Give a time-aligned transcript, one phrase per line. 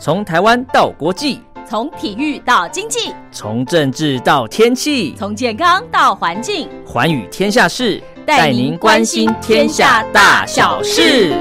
[0.00, 11.32] 从台湾到国际，从体育到经济，从政治到天气，从健康到环境，寰宇天下事，带您关心天下大小事。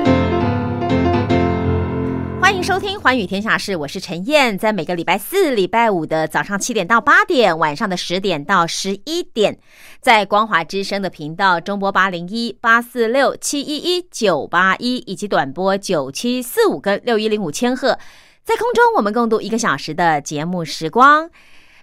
[2.41, 9.59] 欢迎收听《寰宇天下事》，我是陈燕，在每个礼拜四、礼拜五的早上七点到八点，晚上的十点到十一点，
[10.02, 17.99] 在光华之声的频道中波八零一八四六七一一九八一，以及短波九七四五跟六一零五千赫，
[18.47, 21.29] 在空中我们共度一个小时的节目时光。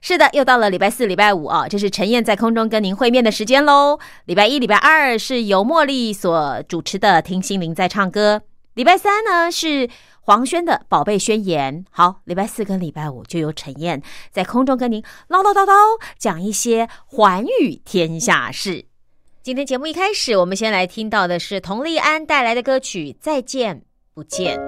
[0.00, 3.98] 是的，又到了礼拜四、礼拜五啊，这是陈燕在空中跟您会面的时间喽。
[4.24, 8.38] 礼拜一、礼拜二是由茉莉所主持的《听心灵在唱歌》，
[8.72, 9.90] 礼拜三呢是。
[10.26, 18.86] 黄轩的宝贝宣言，好，礼拜四跟礼拜五就由陈燕在空中跟您唠唠叨叨讲一些寰宇天下事。
[19.42, 23.82] 今天节目一开始，我们先来听到的是佟丽安带来的歌曲《再见
[24.14, 24.58] 不见》。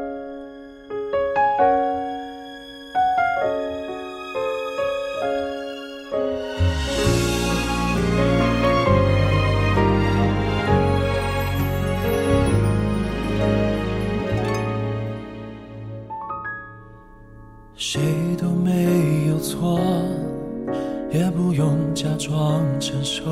[17.79, 18.01] 谁
[18.41, 19.79] 都没有错，
[21.13, 23.23] 也不用假装成熟。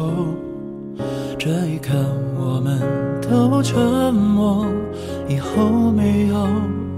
[1.39, 1.95] 这一刻
[2.39, 2.79] 我们
[3.23, 4.67] 都沉默，
[5.31, 6.47] 以后没有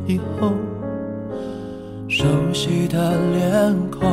[0.08, 0.50] 以后。
[2.08, 4.10] 熟悉的脸孔，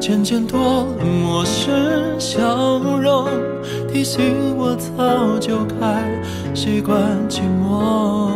[0.00, 3.28] 渐渐多了陌生笑容，
[3.92, 8.30] 提醒我早就该习惯寂寞。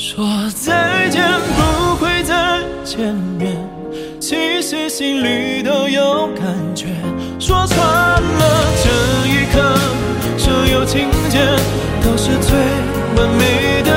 [0.00, 1.20] 说再见
[1.56, 3.56] 不会再见面，
[4.20, 6.86] 其实心里都有感觉。
[7.40, 8.88] 说穿了这
[9.28, 9.58] 一刻，
[10.38, 11.40] 所有情节
[12.00, 12.56] 都是最
[13.16, 13.87] 完美的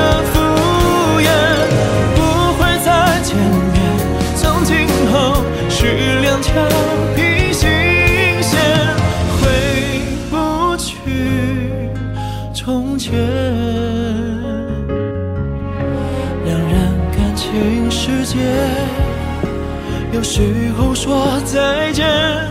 [20.34, 22.41] 时候说再见。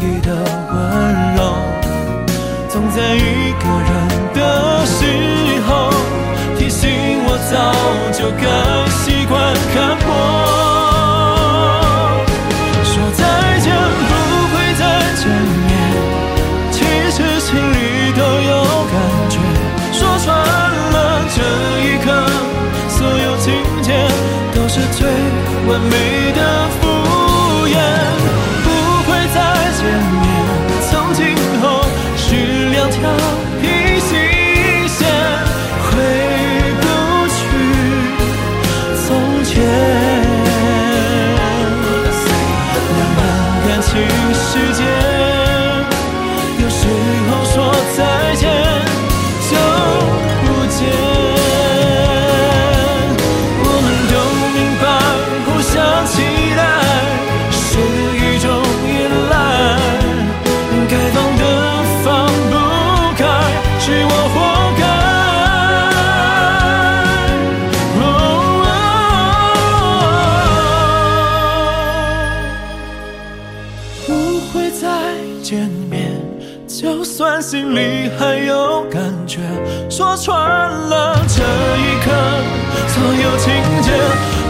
[0.00, 1.54] 给的温柔，
[2.70, 3.92] 总在一个人
[4.32, 5.04] 的时
[5.68, 5.90] 候
[6.58, 6.88] 提醒
[7.26, 7.54] 我，早
[8.10, 8.44] 就该
[8.88, 10.39] 习惯看破。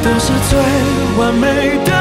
[0.03, 0.59] 都是最
[1.19, 2.00] 完美的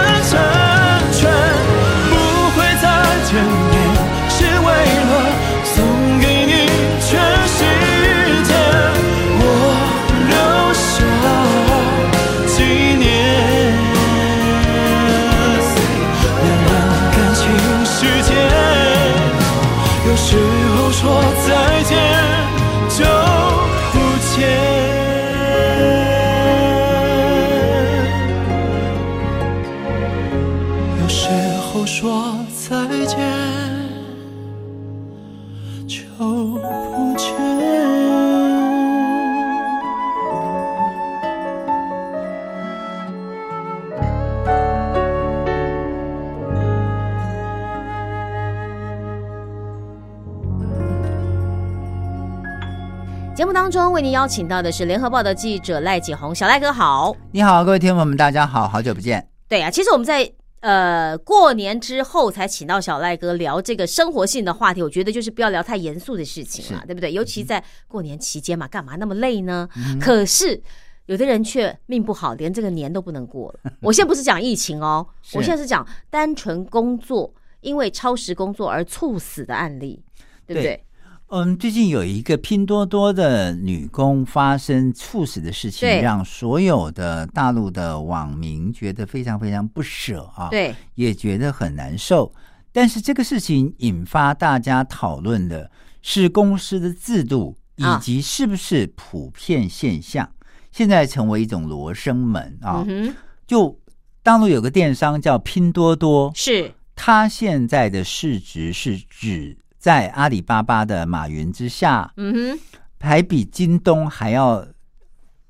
[53.99, 57.13] 为您邀请到的是联合报的记者赖景红，小赖哥好。
[57.33, 59.27] 你好，各位听众朋友们，大家好，好久不见。
[59.49, 60.31] 对啊，其实我们在
[60.61, 67.11] 呃过年之后才请到小赖哥聊这个生活性的话题，我觉得就是不要聊太严肃的事情嘛，对不对？
[67.11, 69.67] 尤其在过年期间嘛，干嘛那么累呢？
[69.99, 70.61] 可是。
[71.07, 73.71] 有的人却命不好，连这个年都不能过了。
[73.81, 80.01] 我现在不是讲疫情哦，我现在是讲单纯工作因为超时工作而猝死的案例，
[80.45, 80.63] 对不对？
[80.63, 80.83] 对
[81.31, 92.33] 嗯，最近有一个拼多多的女工发生猝死的事情，让所有的大陆的网民觉得非常非常不舍啊，，对，也觉得很难受。
[92.71, 95.69] 但是这个事情引发大家讨论的
[96.01, 100.27] 是公司的制度，以啊及是不是普遍现象，
[100.71, 102.83] 现在成为一种罗生门啊。
[102.87, 103.15] 嗯，
[103.45, 103.79] 就
[104.23, 106.71] 大陆有个电商叫拼多多，是。
[106.95, 112.59] 它现在的市值是只在阿里巴巴的马云之下，嗯哼，
[112.99, 114.67] 还比京东还要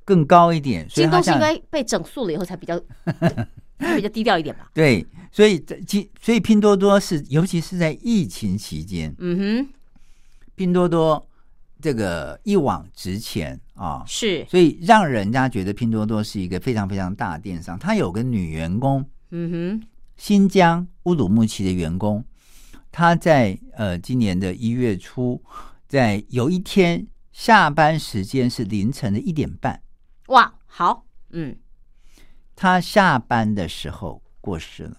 [0.05, 0.87] 更高一点。
[0.87, 2.79] 所以京东是应该被整肃了以后才比较
[3.95, 4.69] 比较低调一点吧？
[4.73, 9.73] 对，所以这其所以拼多多是，尤其是在疫情期间，嗯哼，
[10.53, 11.27] 拼多多
[11.81, 17.79] 这个一往直前啊，是，所以让人家觉得拼多多是一个非常非常大的电商。
[17.79, 19.49] 它有个女员工，嗯
[19.79, 19.87] 哼，
[20.17, 22.23] 新疆乌鲁木齐的员工，
[22.91, 25.41] 他在呃今年的一月初，
[25.87, 29.81] 在有一天下班时间是凌晨的一点半，
[30.27, 31.57] 哇，好，嗯，
[32.55, 34.97] 他下班的时候过世了，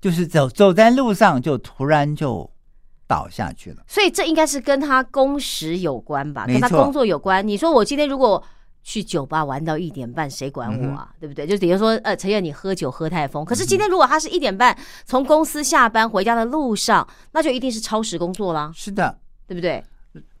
[0.00, 2.50] 就是走走在路上就突然就
[3.06, 3.84] 倒下去了。
[3.86, 7.46] 所以这应该是跟他工时有关吧，跟他工作有关。
[7.46, 8.42] 你说我今天如果
[8.82, 11.14] 去酒吧玩到一点半，谁管我嗯啊？
[11.20, 11.46] 对不对？
[11.46, 19.82] 就比如说，呃，陈燕你喝酒喝太疯，可是今天如果他是一点半从公司下班回家的路上，那就一定是超时工作啦，是的，对不对？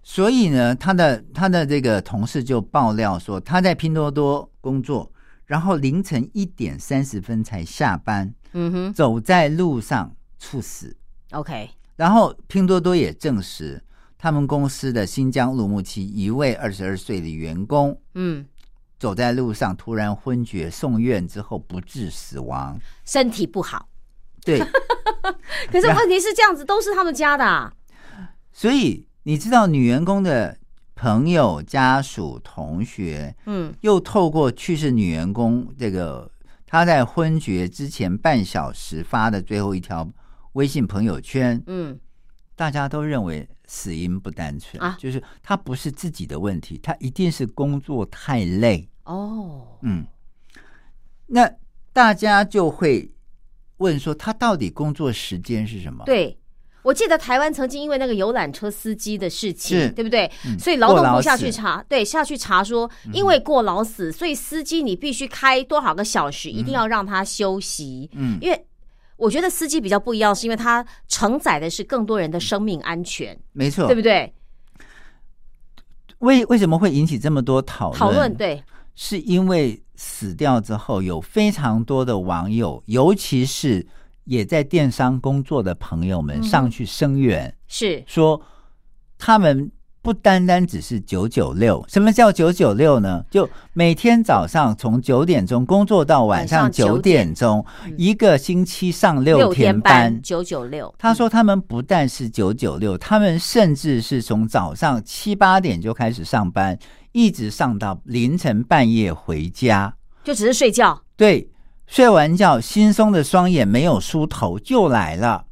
[0.02, 5.10] 所以呢，他的他的这个同事就爆料说，他在拼多多工作，
[5.46, 10.96] 然后凌晨一点三十分才下班，嗯哼走在路上猝死。
[11.30, 13.80] ，OK，然后拼多多也证实，
[14.22, 18.46] 他们公司的新疆乌鲁木齐一位二十二岁的员工嗯，
[18.96, 22.78] 走在路上突然昏厥，送院之后不治死亡。
[23.04, 23.88] 身体不好，
[24.44, 24.60] 对，
[25.72, 27.74] 可是问题是这样子，都是他们家的、啊，
[28.52, 30.56] 所以你知道女员工的
[30.94, 36.30] 朋友、家属、同学，嗯，又透过去世女员工这个
[36.64, 40.08] 她在昏厥之前半小时发的最后一条
[40.52, 41.98] 微信朋友圈，嗯，
[42.54, 48.86] 大家都认为死因不单纯，啊就是他不是自己的问题，他一定是工作太累。
[49.04, 50.04] 哦，嗯，
[51.26, 51.50] 那
[51.90, 53.10] 大家就会
[53.78, 56.38] 问说，他到底工作时间是什么？，对。
[56.82, 60.30] 我记得台湾曾经因为那个游览车司机的事情，是对不对？
[60.44, 68.10] 嗯所以劳动部下去查，对下去查说，因为过劳死，所以司机你必须开多少个小时，一定要让他休息。
[68.14, 68.66] 嗯，因为
[69.22, 73.86] 我觉得司机比较不一样，是因为他承载的是更多人的生命安全，没错。
[73.86, 74.34] 对不对？
[76.18, 77.98] 为为什么会引起这么多讨论？
[78.00, 78.60] 讨论对，
[78.96, 83.86] 是因为死掉之后，有非常多的网友，尤其是
[84.24, 88.42] 也在电商工作的朋友们上去声援，是说
[89.18, 89.70] 他们
[90.02, 91.82] 不单单只是九九六。
[91.88, 93.24] 什么叫九九六呢？
[93.30, 100.20] 就每天早上从九点钟工作到晚上九9点点钟，嗯一个星期上六天天班。
[100.20, 100.92] 九九六。
[100.98, 106.76] 他说他们不但是九九六，他们甚至是从早上七八点就开始上班，
[107.12, 109.94] 一直上到凌晨半夜回家。
[110.24, 111.48] 就只是睡觉，对，
[111.86, 115.44] 睡完觉，惺忪的双眼没有梳头就来了。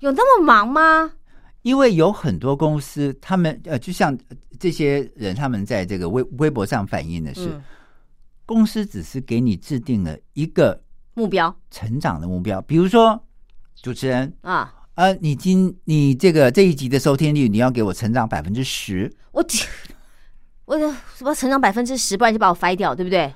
[0.00, 1.12] 有那么忙吗？
[1.62, 7.62] 因为有很多公司，他们呃，就像呃这些人，他们在这个微微博上反映的是，嗯，
[8.44, 10.82] 公司只是给你制定了一个
[11.14, 11.54] 目标。
[11.70, 13.24] 成长的目标，比如说
[13.80, 19.44] 主持人，啊，呃，你今你这个这一集的收听率，你要给我成长百分之十，我
[20.64, 23.32] 我的什么成长百分之十，不然就把我筛掉，对不对？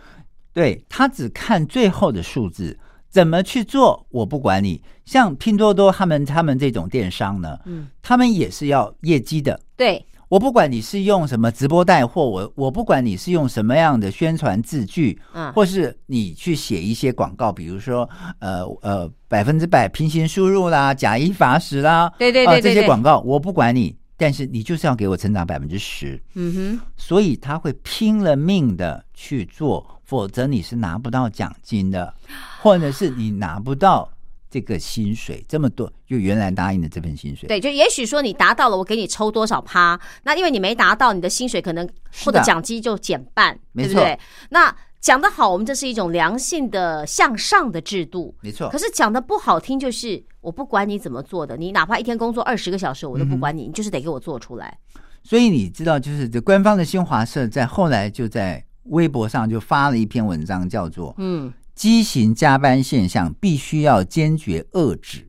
[0.53, 2.79] 对他只看最后的数字，
[3.17, 4.83] 怎么去做我不管你。
[5.07, 9.59] 像拼多多他们他们这种电商呢，嗯，他们也是要业绩的。
[9.75, 18.07] 对，我不管你是用什么直播带货，我我不管你是用什么样的宣传字句，嗯，或是你去写一些广告，比如说
[18.41, 22.63] 呃呃百分之百平行输入啦、假一罚十啦，对对啊对对。
[22.63, 32.15] 对，这些广告我不管你，但是你就是要给我成长百分之十，嗯哼，所以他会拼了命的去做，否则你是拿不到奖金的，
[32.63, 34.09] 或者是你拿不到
[34.49, 37.49] 这个薪水这么多，就原来答应的这份薪水。
[37.49, 41.87] 对，就也许说你达到了，我给你抽多少趴，那因为你没达到，你的薪水可能
[42.25, 44.21] 或者奖金就减半，没错对不对？
[44.51, 48.35] 那讲得好，我们这是一种良性的向上的制度。
[48.41, 48.79] 没错可。
[48.79, 54.79] 是讲的不好听，就是我不管你怎么做的，你哪怕一天工作二十个小时，我都不管你，你就是得给我做出来。
[55.23, 65.29] 所以你知道，就是这官方的新华社在后来就在微博上就发了一篇文章，叫做嗯“畸形加班现象必须要坚决遏制”。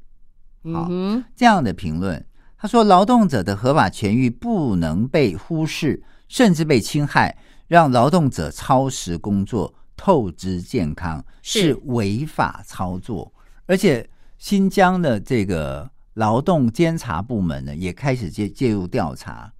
[0.73, 0.89] 好
[1.35, 2.25] 这样的评论。
[2.57, 7.37] 他说，劳动者的合法权益不能被忽视，甚至被侵害，
[7.67, 13.31] 让劳动者超时工作、透支健康是是违法操作。
[13.67, 14.09] 而且，
[14.39, 19.53] 新疆的这个劳动监察部门呢，也开始介介入调查。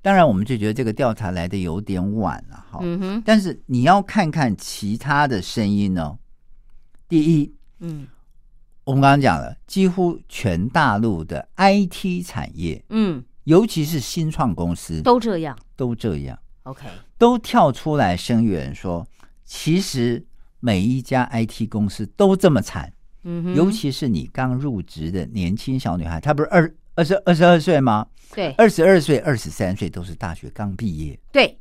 [0.00, 2.78] 当然，我们就觉得这个调查来的有点晚了，哈。
[2.82, 6.18] 嗯哼，但是你要看看其他的声音呢。
[7.08, 8.06] 第一，嗯
[8.84, 15.58] 我们刚刚讲了，几乎全大陆的 IT 产业，嗯，尤其是新创公司，都这样。
[15.76, 16.86] 都这样，OK，
[17.18, 19.06] 都跳出来声援说，
[19.44, 20.24] 其实
[20.60, 22.92] 每一家 IT 公司都这么惨，
[23.24, 28.04] 嗯哼，尤其是你刚入职的年轻小女孩，她不是二二十二十二岁吗？
[28.34, 31.56] 对二十二岁、二十三岁都是大学刚毕业，对，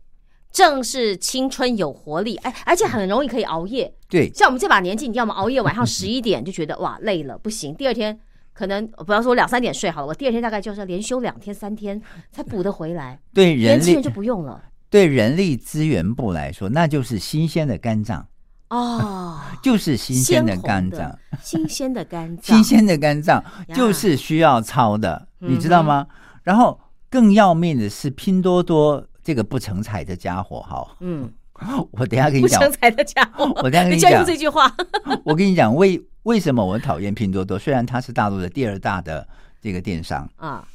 [0.52, 3.94] 正是青春有活力，哎，而且很容易可以熬夜。
[4.10, 8.20] 对，像我们这把年纪，你要么熬夜晚上十一点就觉得哇累了不行，第二天
[8.52, 12.02] 可能不要说两三点睡好了，我第二天大概就是要连休两天三天
[12.32, 13.20] 才补得回来。
[13.32, 18.28] 对人力年轻人就不用了对人力资源部来说，那就是新鲜的肝脏，
[18.70, 21.18] 哦，就是新鲜的肝脏。
[21.42, 23.44] 新鲜的肝脏，新鲜的肝脏
[23.74, 26.08] 就是需要操的，嗯你知道吗？
[26.44, 31.32] 然后更要命的是拼多多这个不成才的家伙，哈，嗯，
[31.92, 34.74] 我等一下跟你讲不成，才的家伙，我等一下跟你讲这句话，
[35.24, 37.58] 我跟你讲为为什么我讨厌拼多多？
[37.58, 39.26] 虽然它是大陆的第二大的
[39.62, 40.68] 这个电商，啊，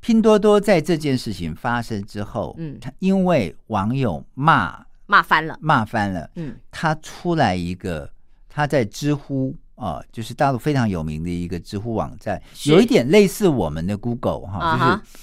[0.00, 2.78] 拼多多在这件事情发生之后，嗯。
[2.80, 6.54] 它因为网友骂骂翻了，骂翻了，嗯。
[6.70, 8.08] 他出来一个，
[8.48, 15.20] 他在知乎啊、就是大陆非常有名的一个知乎网站，有一点类似我们的 Google 哈、就是、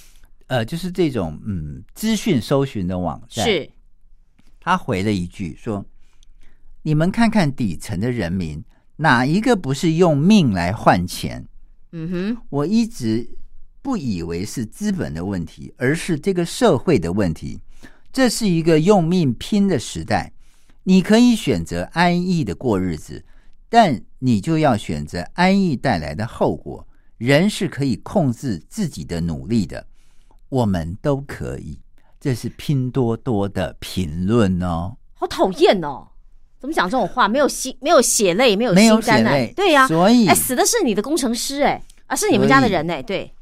[0.48, 3.46] 呃，就是这种嗯资讯搜寻的网站。
[3.46, 3.70] 是，
[4.60, 5.86] 他回了一句说
[6.84, 8.64] ：“你们看看底层的人民，
[8.96, 11.46] 哪一个不是用命来换钱？
[11.92, 13.30] 嗯哼，我一直
[13.82, 17.60] 不以为是资本的问题，而是这个社会的问题。
[18.16, 20.32] 这是一个用命拼的时代，
[20.84, 23.26] 你可以选择安逸的过日子，
[23.68, 26.88] 但你就要选择安逸带来的后果。
[27.18, 29.86] 人是可以控制自己的努力的，
[30.48, 31.82] 我们都可以。
[32.18, 36.08] 这是拼多多的评论哦，好讨厌哦。
[36.58, 37.28] 怎么讲这种话？
[37.28, 43.34] 没有心，没有血泪，没有心肝哎血泪，对呀、所以哎，死的是你的工程师哎，啊，是你们家的人哎，对，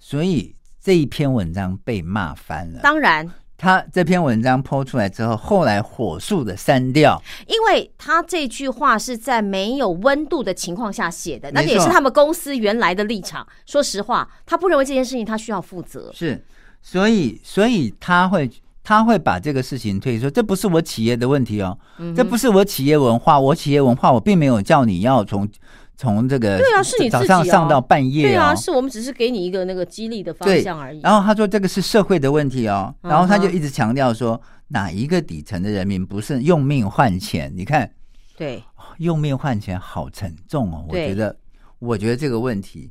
[0.00, 2.80] 所以这一篇文章被骂翻了。
[2.80, 7.20] 当然，他这篇文章抛出来之后，后来火速的删掉。
[7.46, 13.46] 因为他这句话是在没有温度的情况下写的，那也是他们公司原来的立场。
[13.64, 16.10] 说实话，他不认为这件事情他需要负责。
[16.12, 16.44] 是，
[16.82, 18.50] 所以所以他会
[18.84, 25.48] 他会把这个事情推说，这不是我企业的问题哦，嗯这不是我企业文化，我企业文化我并没有叫你要从
[25.96, 28.28] 从这个对啊是你早上哦上到半夜哦。
[28.28, 31.00] 对啊，是我们只是给你一个那个激励的方向而已。
[31.00, 37.52] 然后他说这个是社会的问题哦，然后他就一直强调说哪一个底层的人民不是用命换钱？
[37.56, 37.90] 你看
[38.36, 38.62] 对，
[38.98, 41.36] 用命换钱好沉重哦，我觉得，
[41.78, 42.90] 我觉得这个问题。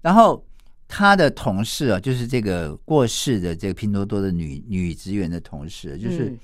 [0.00, 0.44] 然后
[0.86, 6.38] 他的同事啊，就是这个过世的这个拼多多的女女职员的同事，就是、嗯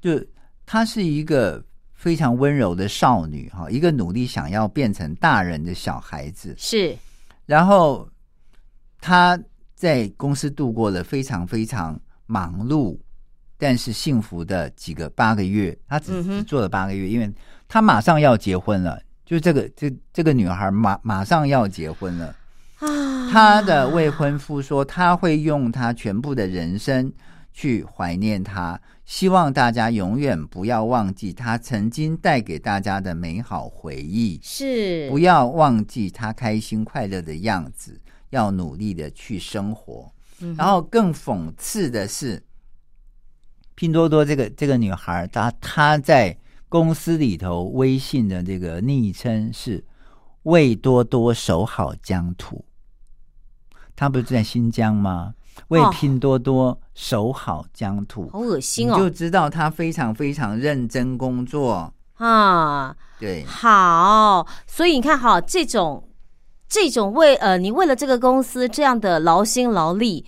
[0.00, 0.26] 就
[0.66, 1.62] 她是一个
[2.04, 6.54] 非常温柔的少女哈，一个努力想要变成大人的小孩子。
[6.58, 6.94] 是
[7.46, 8.06] 然后
[9.00, 9.40] 她
[9.74, 12.98] 在公司度过了非常非常忙碌。
[13.56, 17.32] 但是幸福的几个八个月，她只只做了八个月，因为
[17.66, 22.36] 她马上要结婚了，就这个这这个女孩马马上要结婚了。
[22.80, 27.10] 啊，她的未婚夫说，他会用他全部的人生
[27.54, 40.10] 去怀念她，希望大家永远不要忘记他曾经带给大家的美好回忆，是不要忘记他开心快乐的样子，要努力的去生活。
[40.40, 42.42] 嗯然后更讽刺的是，
[43.74, 46.36] 拼多多这个这个女孩，她她在
[46.68, 49.84] 公司里头微信的这个昵称是
[50.44, 52.64] “为多多守好疆土”。
[53.94, 55.34] 她不是在新疆吗？
[55.68, 61.92] 为哦拼多多守好疆土，好恶心哦就哦知道他非常非常认真工作。
[62.14, 62.94] 啊。
[63.20, 66.08] 对，好，所以你看，哈这种
[66.68, 70.26] 这种为呃，你为了这个公司这样的劳心劳力，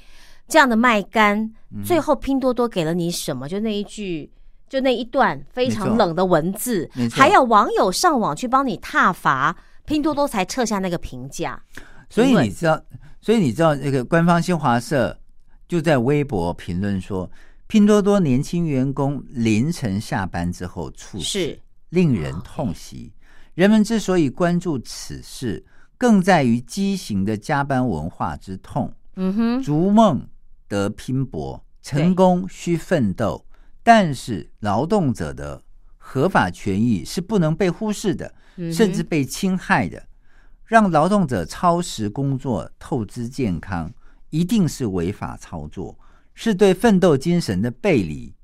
[0.49, 3.49] 这样的卖干，嗯最后拼多多给了你什么？
[3.49, 4.33] 就那一句，
[4.69, 9.55] 就那一段非常冷的文字还要网友上网去帮你踏伐，
[9.85, 11.61] 拼多多才撤下那个评价。
[12.09, 12.81] 所以你知道，
[13.27, 15.19] 所以你知道那个官方新华社
[15.67, 17.29] 就在微博评论说，
[17.67, 23.13] 拼多多年轻员工凌晨下班之后猝死，令人痛惜。
[23.55, 25.65] 人们之所以关注此事，
[25.99, 28.95] 更在于畸形的加班文化之痛。
[29.17, 30.25] 嗯哼，逐梦
[30.69, 33.45] 得拼搏，成功需奋斗，
[33.83, 35.61] 但是劳动者的
[35.97, 40.07] 合法权益是不能被忽视的，嗯甚至被侵害的。
[40.67, 43.93] 让劳动者超时工作、透支健康，
[44.31, 45.99] 一定是违法操作，
[46.35, 48.35] 是对奋斗精神的背离。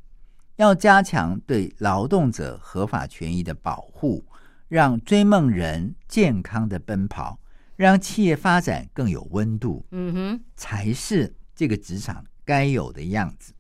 [0.57, 4.25] 要加强对劳动者合法权益的保护，
[4.69, 7.41] 让追梦人健康的奔跑，
[7.75, 9.85] 让企业发展更有温度。
[9.91, 13.53] 嗯哼，才是这个职场该有的样子。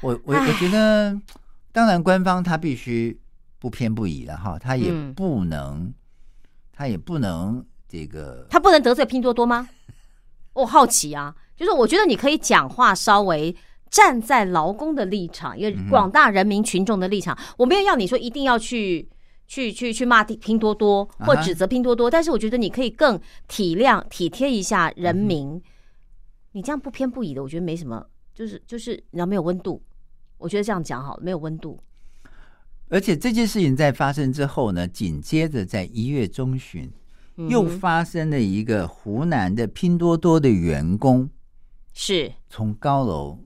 [0.00, 1.20] 我我我觉得，
[1.70, 3.20] 当然官方他必须
[3.58, 5.92] 不偏不倚了哈，他也嗯不能，
[6.80, 9.68] 他也不能这个他不能得罪拼多多吗？
[10.54, 13.54] 我好奇啊，就是我觉得你可以讲话稍微
[13.90, 19.06] 站在劳工的立场，因为嗯广大人民群众的立场，我没有要你说一定要去。
[19.52, 25.54] 去去去骂拼多多或指责拼多多，但是我觉得你可以更体谅、体贴一下人民。
[25.54, 25.62] 嗯
[26.52, 29.82] 你这样不偏不倚的，我觉得没什么，就是就是你要没有温度。
[30.38, 31.76] 我觉得这样讲好了，没有温度。
[32.90, 36.90] 而且这件事情在发生之后呢，紧接着在一月中旬，
[37.48, 41.30] 又发生了一个湖南的拼多多的员工
[41.94, 43.38] 是从高楼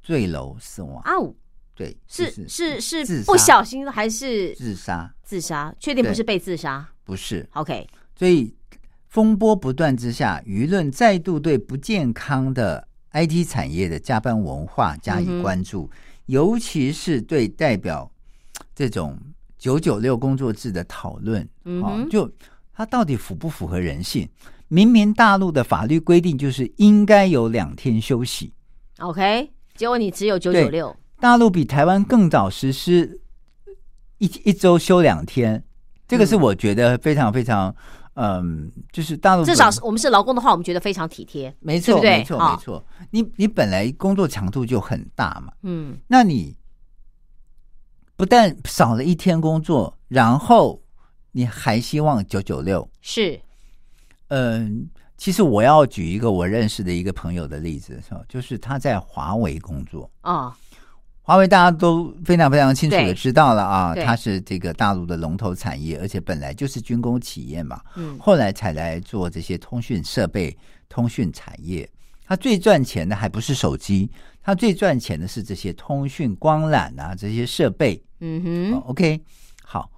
[0.00, 1.00] 坠楼死亡。
[1.02, 1.36] 啊，呜
[1.74, 5.74] 对，是是是不小心还是自杀，自杀？
[5.80, 7.48] 确定不是被自杀不是。
[7.54, 7.84] ？OK，
[8.16, 8.54] 所以
[9.08, 15.90] 风波不断之下，舆论再度对不健康的 IT 产业的加班文化加以关注，
[16.26, 18.08] 尤其是对代表
[18.74, 19.18] 这种
[19.56, 22.30] 九九六工作制的讨论，哦嗯哼，就
[22.72, 24.28] 它到底符不符合人性？
[24.68, 28.52] 明明大陆的法律规定就是应该有两天休息
[28.98, 33.20] ，OK，结果你只有九对九六，大陆比台湾更早实施
[34.18, 35.62] 一一周休两天，
[36.08, 36.40] 这个是嗯。
[36.40, 37.72] 我觉得非常非常，
[38.14, 41.54] 嗯，就是大陆至少是我们是劳工的话，我们觉得非常体贴。
[41.60, 42.18] 没错，对不对？
[42.18, 42.84] 没错，没错。
[43.10, 46.56] 你你本来工作强度就很大嘛，嗯，那你
[48.16, 50.80] 不但少了一天工作，然后
[51.32, 52.88] 你还希望九九六？
[53.00, 53.40] 是。
[54.28, 58.22] 嗯，其实我要举一个我认识的一个朋友的例子，是吧？
[58.28, 60.10] 就是他在华为工作。
[60.22, 60.56] 啊，
[61.22, 64.04] 华为大家都非常非常清楚的知道了啊，对。
[64.04, 68.18] 它是这个大陆的龙头产业，而且本来就是军工企业嘛，嗯。
[68.18, 70.56] 后来才来做这些通讯设备、
[70.88, 71.88] 通讯产业。
[72.26, 74.10] 它最赚钱的还不是手机，
[74.44, 77.96] 它最赚钱的是这些通讯光缆啊这些设备。
[77.96, 79.22] 哦嗯哼，OK，
[79.64, 79.90] 好，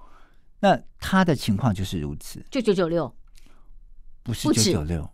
[0.58, 3.14] 那他的情况就是如此，就九九六，
[4.24, 5.08] 不是九九六，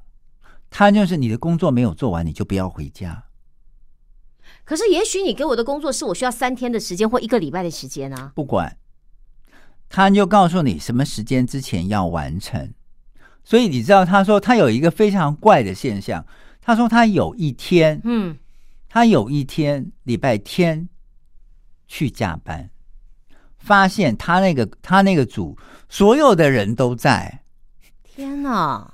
[0.71, 3.25] 他就是你的工作没有做完，你就不要回家。
[4.65, 8.33] 可是也许你给我的工作是我需要三天的时间或一个礼拜的时间啊。
[8.35, 8.79] 不管，
[9.91, 12.73] 他就告诉你什么时间之前要完成。
[13.45, 16.25] 所以你知道，他说他有一个非常怪的现象，
[16.63, 18.39] 他说他有一天，嗯，
[18.95, 20.87] 他有一天礼拜天
[21.89, 22.69] 去加班，
[23.57, 25.57] 发现他那个他那个组
[25.89, 27.43] 所有的人都在，
[28.05, 28.93] 天哪！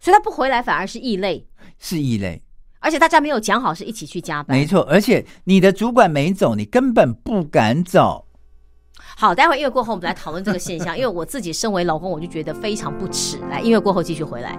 [0.00, 1.46] 所以他不回来反而是异类，
[1.78, 2.42] 是异类，
[2.80, 4.58] 而且大家没有讲好是一起去加班。
[4.58, 4.82] 没错。
[4.90, 8.26] 而且你的主管没走，你根本不敢走。
[8.98, 13.38] 好，待会儿音乐过后我们来讨论这个现象，因为我自己身为老公，我就觉得非常不耻。
[13.48, 14.58] 来，音乐过后继续回来。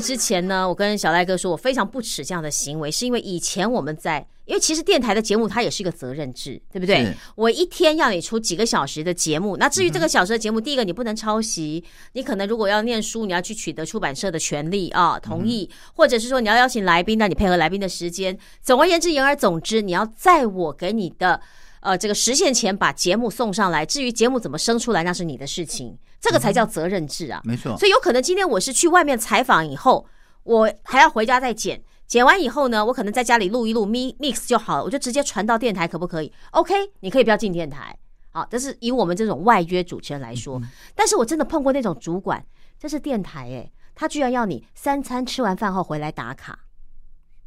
[0.00, 7.12] 之前呢，我跟小赖哥说，我非常不耻这样的行为，是因为以前我们在，因为其实电台的节目它也是一个责任制，对不对？
[7.36, 18.38] 我一天要你出几个小时的节目，那至于这个小时的节目，第一个你不能抄袭，你可能如果要念书，你要去取得出版社的权利啊同意，或者是说你要邀请来宾，那你配合来宾的时间。
[18.62, 21.40] 总而言之，言而总之，你要在我给你的。
[21.80, 27.40] 呃，这个实现前把节目送上来，至于节目怎么生出来，那是你的事情，这个才叫责任制啊。
[27.44, 30.06] 没错，所以有可能今天我是去外面采访以后，
[30.44, 37.96] 我还要回家再剪，剪完以后呢，我可能在家里录一录 mi mix 就好了，我就直接传到电台，可不可以？OK，你可以不要进电台，
[38.30, 40.60] 好，这是以我们这种外约主持人来说。
[40.94, 42.44] 但是我真的碰过那种主管，
[42.78, 46.58] 这是电台诶，他居然要你三餐吃完饭后回来打卡，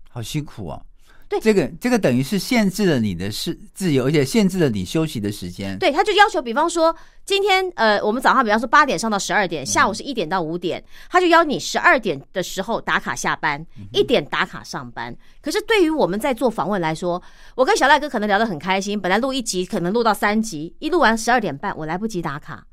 [0.09, 0.85] 好辛苦哦。
[1.31, 5.79] 对这个这个等于是限制了你的是自由，而且限制了你休息的时间。
[5.79, 15.15] 对，他就要求，比方说今天呃，我们早上比方说八点上到十二点，下午是一点到五点，他就要你十二点的时候打卡下班，一点打卡上班。
[15.41, 17.23] 可是对于我们在做访问来说，
[17.55, 22.67] 我跟小赖哥可能聊得很开心，本来录一集可能录到三集，一录完十二点半，我来不及打卡，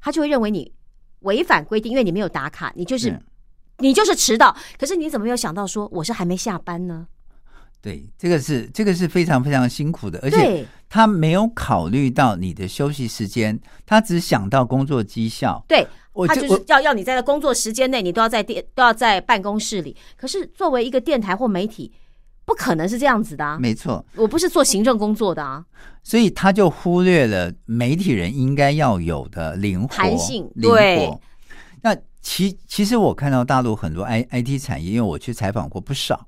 [0.00, 0.72] 他就会认为你
[1.20, 3.22] 违反规定，因为你没有打卡，你就是是
[3.78, 4.56] 你就是迟到。
[4.76, 7.06] 可是你怎么没有想到说我是还没下班呢？
[7.82, 15.64] 对，这个是这个是非常非常辛苦的，而且他没有考虑到你的休息时间，他只想到工作绩效。
[15.66, 15.86] 对，
[16.28, 19.96] 他就是要要你在工作时间内，你都要在电都要在办公室里。
[20.16, 21.90] 可是作为一个电台或媒体，
[22.44, 23.58] 不可能是这样子的啊！
[23.58, 25.64] 没错，我不是做行政工作的啊，
[26.02, 31.20] 所以他就忽略了媒体人应该要有的灵活弹性灵对活。
[31.80, 36.26] 那其其实我看到大陆很多 I I T 产业，因为我去采访过不少，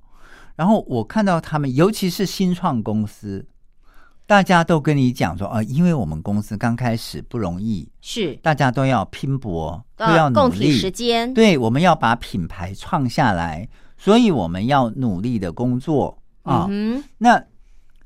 [0.56, 3.46] 然后我看到他们，尤其是新创公司，
[4.26, 8.34] 大家都跟你讲说啊，因为我们公司刚开始不容易，是。
[8.42, 16.66] 大家都要拼搏，都要共体力，时间，对，我们要把品牌创下来，所以我们要努力的工作啊。
[16.70, 17.42] 嗯那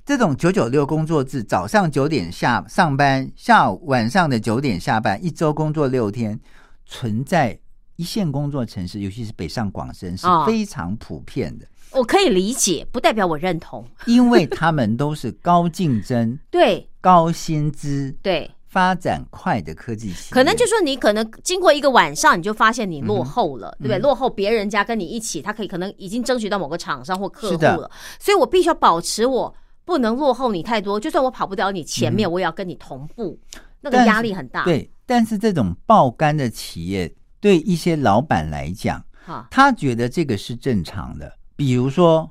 [0.05, 6.39] 这种九九六工作制，早上九点下上班，下午晚上的九点下班，一周工作六天，
[6.85, 7.59] 存在
[7.97, 13.85] 一线工作城市，尤其是北上广深是哦非常普遍的，哼，我可以理解，不代表我认同。
[14.07, 16.89] 因为他们都是高竞争、 对。
[17.01, 23.61] 高薪资、对，发展快的科技企业，可能就说你可能经过一个晚上，你就发现你落后嗯。
[23.61, 23.99] 了，对不对？
[24.01, 29.55] 落后别人家跟你一起，他可以可能已经争取到某个厂商或客户了，所以我必须要保持我
[29.85, 32.15] 不能落后你太多，就算我跑不掉你前嗯。
[32.15, 33.39] 面，我也要跟你同步，
[33.83, 34.65] 那个压力很大。
[34.65, 37.15] 对，但是这种爆肝的企业，
[37.47, 41.33] 对一些老板来讲，哈，他觉得这个是正常的。
[41.55, 42.29] 比如说，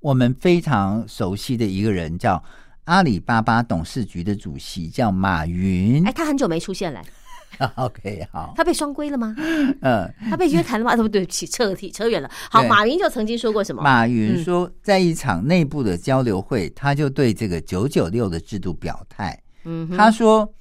[0.00, 2.42] 我们非常熟悉的一个人叫
[2.86, 6.10] 阿里巴巴董事局的主席，叫马云哎，。
[6.10, 7.00] 他很久没出现了，
[7.76, 9.36] OK，好，他被双规了吗？
[9.82, 10.96] 嗯，他被约谈了吗？
[10.96, 12.28] 不对不起，扯题扯远了。
[12.50, 13.80] 好，马云就曾经说过什么？
[13.84, 19.40] 马云说，在一场内部的交流会，他就对这个九九六的制度表态。
[19.62, 20.52] 嗯，他说：“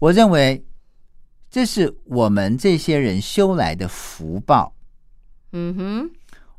[0.00, 0.60] 我认为
[1.50, 4.74] 这是我们这些人修来的福报。
[5.52, 6.10] 嗯哼，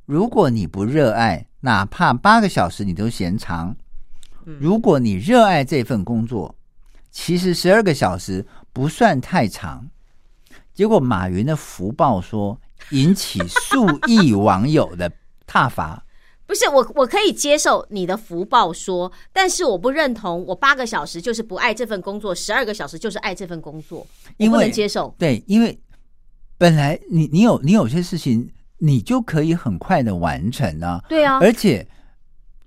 [0.06, 3.76] 如果你不热爱，哪怕八个小时你都嫌长；
[4.46, 6.56] 嗯如果你热爱这份工作，
[7.12, 9.88] 其实十二个小时不算太长。”
[10.74, 12.60] 结果马云的福报说，
[12.92, 15.12] 引起数亿网友的
[15.46, 16.04] 挞伐。
[16.50, 24.00] 不是我，我可以接受你的福报说，但是我不认同我八个小时就是不爱这份工作，十二个小时就是爱这份工作，
[24.40, 25.14] 我不能接受。
[25.20, 25.80] 对，因为
[26.58, 31.86] 本来你你有你有些事情，你就可以很快的完成啊，对啊，而且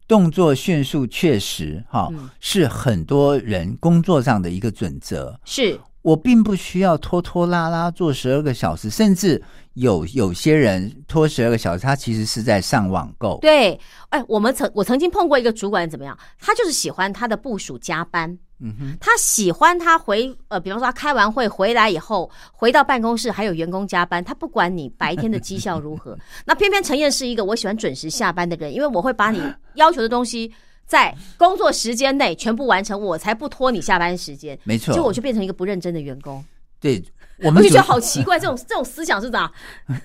[0.06, 5.36] 动作迅速，确实哈、嗯是很多人工作上的一个准则。
[5.44, 9.42] 是我并不需要拖拖拉拉做十二个小时，甚至
[9.74, 13.38] 有有些人拖十二个小时，他其实是在上网购。
[13.40, 13.78] 对。
[14.10, 16.16] 哎，我们曾我曾经碰过一个主管怎么样？
[16.38, 29.40] 他就是喜欢他的部署加班，嗯哼，他喜欢他回呃，比方说他开完会回来以后，回到办公室还有员工加班，他不管你白天的绩效如何， 那偏偏陈燕是一个我喜欢准时下班的人，因为我会把你
[29.76, 30.52] 要求的东西
[30.92, 34.58] 在工作时间内全部完成，我才不拖你下班时间。
[34.64, 34.92] 没错。
[34.92, 36.44] 结果我就变成一个不认真的员工，
[36.78, 37.02] 对
[37.38, 39.50] 我们 就觉得好奇怪， 这种这种思想是咋？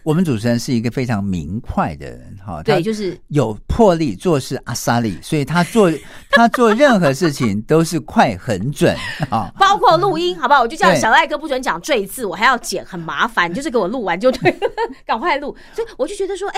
[0.02, 5.92] 我们主持人是一个非常明快的人，哈，对，就是有魄力，做事阿萨利，所以他做
[6.32, 8.96] 他做任何事情都是快很准
[9.30, 9.52] 啊。
[9.60, 10.62] 包括录音，好不好？
[10.62, 13.52] 我就叫小赖哥不准讲赘字，我还要剪，很麻烦。
[13.52, 14.58] 你就是给我录完就对了，
[15.06, 15.54] 赶快录。
[15.76, 16.56] 所以我就觉得说，哎、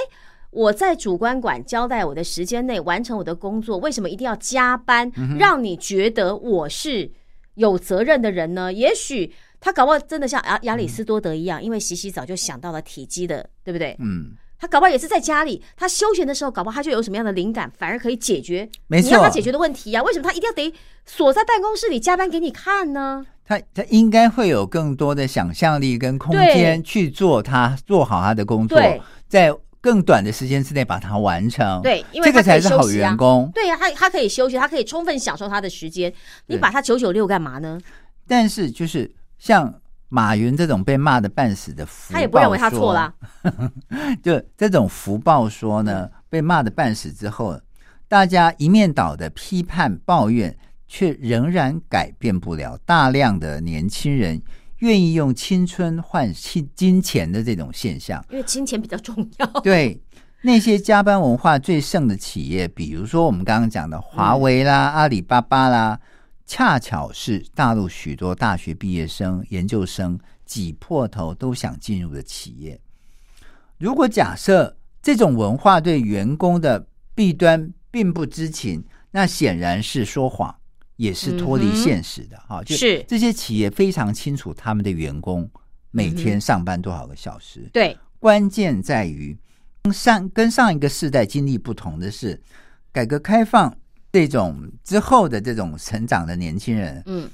[0.51, 7.11] 我在主观馆交代我的时间内完成我的工作，为什么一定要加班，嗯让你觉得我是
[7.55, 8.71] 有责任的人呢？
[8.73, 13.95] 也许他搞不好真的像亚亚里士多德一样，因为洗洗澡就想到了体积的，对不对？
[13.99, 20.01] 嗯，他搞不好也是在家里，他休闲的时候，搞不好他就有什么样的灵感，反而可以解决没错你让他解决的问题啊。
[20.03, 20.73] 为什么他一定要得
[21.05, 23.25] 锁在办公室里加班给你看呢？
[23.45, 28.79] 他他应该会有更多的想象力跟空间去做他做好他的工作，
[29.27, 31.81] 在更短的时间之内把它完成。
[31.81, 33.49] 对因为这个才是好员工。
[33.53, 36.13] 对呀、他他可以休息，他可以充分享受他的时间。
[36.47, 37.79] 你把他九九六干嘛呢？
[38.27, 39.73] 但是就是像
[40.09, 43.13] 马云这种被骂的半死的福报他也不认为他错了。
[44.21, 47.59] 就这种福报说呢，被骂的半死之后，
[48.07, 54.41] 大家一面倒的批判抱怨，却仍然改变不了大量的年轻人
[54.79, 58.23] 愿意用青春换金金钱的这种现象。
[58.29, 59.45] 因为金钱比较重要。
[59.61, 60.01] 对
[60.41, 65.99] 那些加班文化最盛的企业，比如说我们刚刚讲的华为啦、阿里巴巴啦，
[66.45, 72.79] 恰巧是大陆许多大学毕业生、研究生挤破头都想进入的企业。
[73.77, 80.55] 如果假设这种文化对员工的弊端并不知情，那显然是说谎，
[80.99, 82.37] 也是脱离现实的。
[82.45, 85.49] 哈、就是这些企业非常清楚他们的员工
[85.91, 89.35] 每天上班多少个小时，对，关键在于
[89.93, 92.39] 上跟上一个世代经历不同的是，
[92.91, 93.73] 改革开放
[94.11, 97.29] 这种之后的这种成长的年轻人，嗯，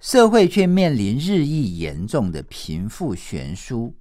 [0.00, 3.96] 社会却面临日益严重的贫富悬殊，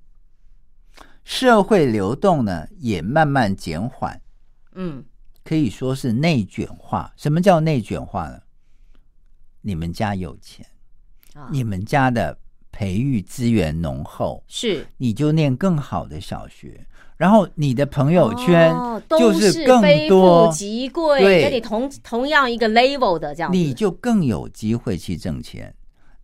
[1.24, 4.22] 社会流动呢也慢慢减缓，
[4.76, 5.06] 嗯，
[5.46, 7.14] 可以说是内卷化。
[7.16, 8.40] 什么叫内卷化呢？
[9.70, 10.66] 你们家有钱，
[11.36, 12.36] 啊，你们家的
[12.72, 16.84] 培育资源浓厚，是你就念更好的小学，
[17.18, 25.72] 然后你的朋友圈哦就都是更非多富，即贵，对跟你同同样一个 level 的这样，你就更有机会去挣钱。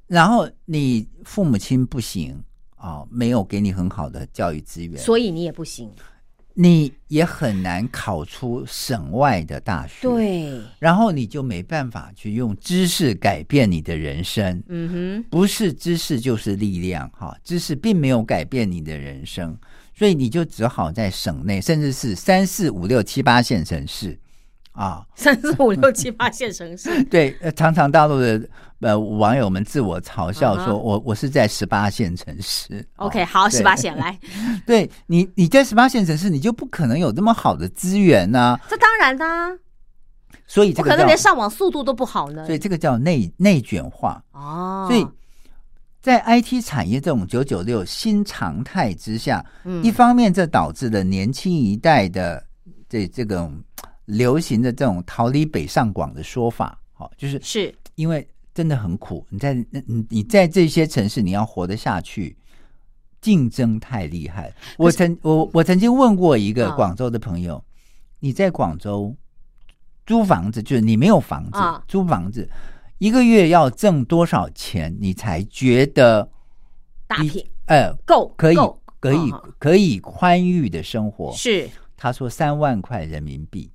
[0.07, 2.43] 然后你父母亲不行
[2.77, 5.91] 啊、没有给你很好的教育资源，所以你也不行。
[6.57, 14.63] 你也很难考出省外的大学。，对，然后你就没办法去用知识改变你的人生。
[14.69, 19.57] 嗯哼不是知识就是力量，哈，知识并没有改变你的人生，
[19.93, 24.17] 所以你就只好在省内，甚至是三四五六七八线城市，
[24.75, 28.41] 啊，三四五六七八线城市， 对，呃常常大陆的
[28.81, 32.85] 呃网友们自我嘲笑说，我我是在十八线城市。
[32.97, 34.19] OK，哦好，十八线来，
[34.67, 39.49] 对你你在十八线城市，你就不可能有那么好的资源呐、这当然的啊，
[40.45, 42.45] 所以这个我可能连，上网速度都不好呢。
[42.45, 42.53] 所。
[42.53, 44.21] 以这个叫内内卷化。
[44.33, 45.07] 哦，所以
[46.01, 49.81] 在 IT 产业这种九九六新常态之下，嗯。
[49.83, 52.45] 一方面这导致了年轻一代的
[52.89, 53.57] 这这种
[54.05, 57.73] 流行的这种逃离北上广的说法，好，就是是。
[57.95, 62.35] 因为真的很苦，你在你你在这些城市你要活得下去，
[63.21, 64.53] 竞争太厉害。
[64.77, 66.75] 我曾我我曾经问过一个啊。
[66.75, 67.63] 广州的朋友，
[68.19, 69.15] 你在广州
[70.05, 71.83] 租房子，就是你没有房子，啊。
[71.87, 72.49] 租房子
[72.97, 76.29] 一个月要挣多少钱，你才觉得
[77.07, 79.41] 打拼呃够可以够可以啊。
[79.57, 81.31] 可以宽裕的生活？
[81.33, 83.71] 是，他说三万块人民币，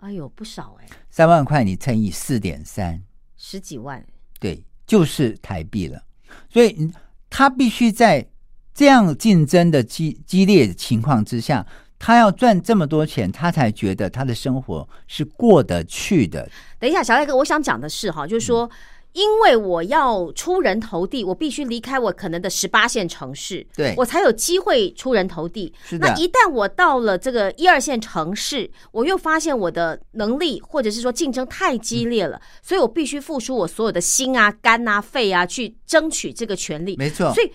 [0.00, 3.00] 哎呦不少哎，三万块你乘以四点三。
[3.36, 4.04] 十几万，
[4.38, 6.02] 对，就是台币了。
[6.48, 6.92] 所以嗯
[7.28, 8.26] 他必须在
[8.74, 11.66] 这样竞争的激激烈的情况之下，
[11.98, 16.48] 他要赚这么多钱，他才觉得他的生活是过得去的。
[16.78, 18.70] 等一下，小赖哥，我想讲的是哈，就是嗯说，
[19.12, 25.72] 因为我要出人头地，我必须离开我可能的十八线城市，对我才有机会出人头地。
[25.84, 36.96] 是的那一旦我到了这个一二线城市，我又发现我的能力或者是说竞争太激烈了，所以我必须付出我所有的心啊、肝啊、肺啊，去争取这个权利。
[36.96, 37.52] 没错所，以。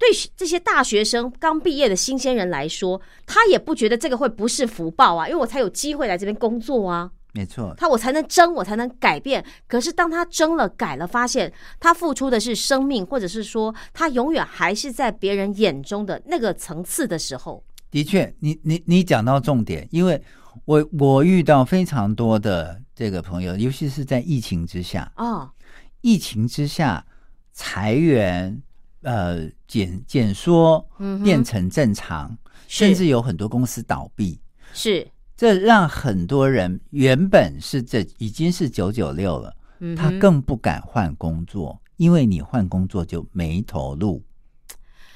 [0.00, 7.10] 对这些大学生刚毕业的新鲜人来说，他也不觉得这个会不是福报啊，因为我才有机会来这边工作啊。
[7.38, 9.44] 没错，他我才能争，我才能改变。
[9.68, 20.20] 可是当他争了、改了，发现他付出的是生命，或者是说他永远还是在别人眼中的那个层次的时候，的确，你你你讲到重点，因为
[20.64, 25.48] 我我遇到非常多的这个朋友，尤其是在疫情之下，哦，
[26.00, 27.06] 疫情之下
[27.52, 28.60] 裁员、
[29.02, 30.84] 呃减减缩
[31.22, 32.86] 变成正常，是。
[32.86, 34.40] 甚至有很多公司倒闭，
[34.72, 35.06] 是，
[35.38, 44.20] 这让很多人原本是这已经是九九六了，嗯他更不敢换工作，因为你换工作就没头路，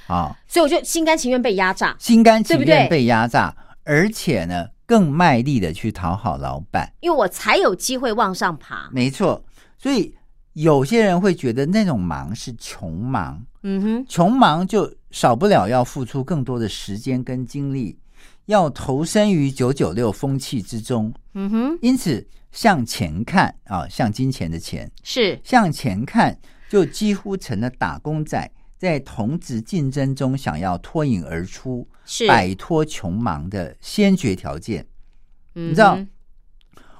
[0.07, 1.97] 啊，所以我就心甘情愿被压榨。
[1.99, 6.93] 心甘情愿被压榨，而且呢，更卖力的去讨好老板。
[7.01, 8.89] 因为我才有机会往上爬。
[8.93, 9.45] 没错，
[9.77, 10.15] 所以
[10.53, 17.99] 有些人会觉得那种忙是穷忙，嗯哼，穷忙就少不了要付出更多的时间跟精力，
[18.53, 21.13] 要投身于九九六风气之中。
[21.33, 26.39] 嗯哼，因此，向前看啊，向金钱的钱，是向前看，
[26.69, 34.87] 就几乎成了打工仔在同职竞争中想要脱颖而出、是，摆脱穷忙的先决条件。
[35.55, 35.99] 你你知道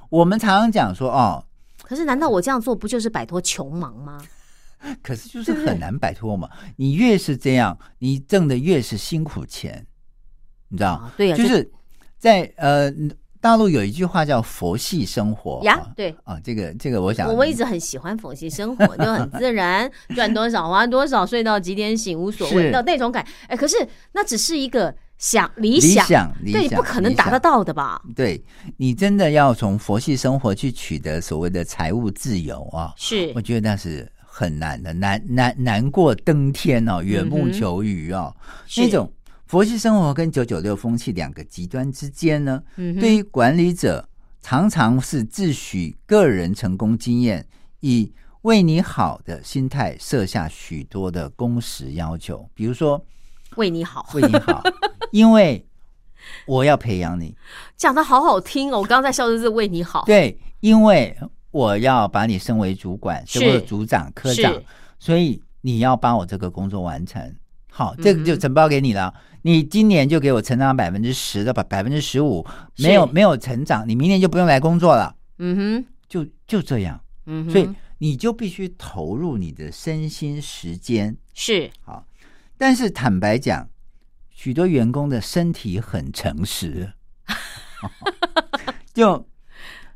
[0.09, 1.45] 我们常常讲说，哦，
[1.83, 4.19] 可是难道我这样做不就是摆脱穷忙吗？
[5.03, 6.49] 可是就是很难摆脱嘛。
[6.77, 9.87] 你越是这样，你挣的越是辛苦钱，
[10.73, 10.93] 你知道？
[10.95, 11.71] 啊对呀就是
[12.19, 12.91] 在呃
[13.41, 16.15] 大陆有一句话叫“佛系生活”啊，呀对。
[16.25, 23.27] 啊，这个这个，我想我们一直很喜欢佛系生活，就很自然，赚多少花多少，睡到几点醒无所谓的那种感。
[23.49, 23.77] 哎，可是
[24.13, 28.01] 那只是一个想理理想，想理对，你不可能达得到的吧？
[28.15, 28.41] 对
[28.77, 38.33] 你真的要从佛系生活去取得所谓的财务自由啊，是我觉得那是很难的，难难难过登天哦，缘木求鱼哦，
[38.69, 39.13] 是那种
[39.53, 44.09] 佛系生活跟九九六风气两个极端之间呢，对于管理者
[44.41, 47.47] 常常是自诩个人成功经验，
[47.81, 48.11] 以
[48.41, 53.05] 为你好的心态设下许多的工时要求，比如说
[53.57, 54.63] 为你好，为你好，
[55.13, 55.63] 因为
[56.47, 57.37] 我要培养你，
[57.77, 58.79] 讲的好好听哦。
[58.79, 61.15] 我刚刚在笑的是为你好，对，因为
[61.51, 64.51] 我要把你升为主管，是升为组长、科长，
[64.99, 67.37] 所以你要帮我这个工作完成。
[67.75, 69.13] 好，这个就承包给你了。
[69.43, 72.47] 你今年就给我成长百分之十的百百分之十五，
[72.79, 75.15] 没有是没有成长，你明年就不用来工作了。
[75.39, 81.17] 嗯哼，就就这样，嗯哼，所以你就必须投入你的身心时间。
[81.35, 81.71] 是。
[81.83, 82.07] 好，
[82.57, 83.69] 但是坦白讲，
[84.31, 86.93] 许多员工的身体很诚实，
[88.95, 89.27] 就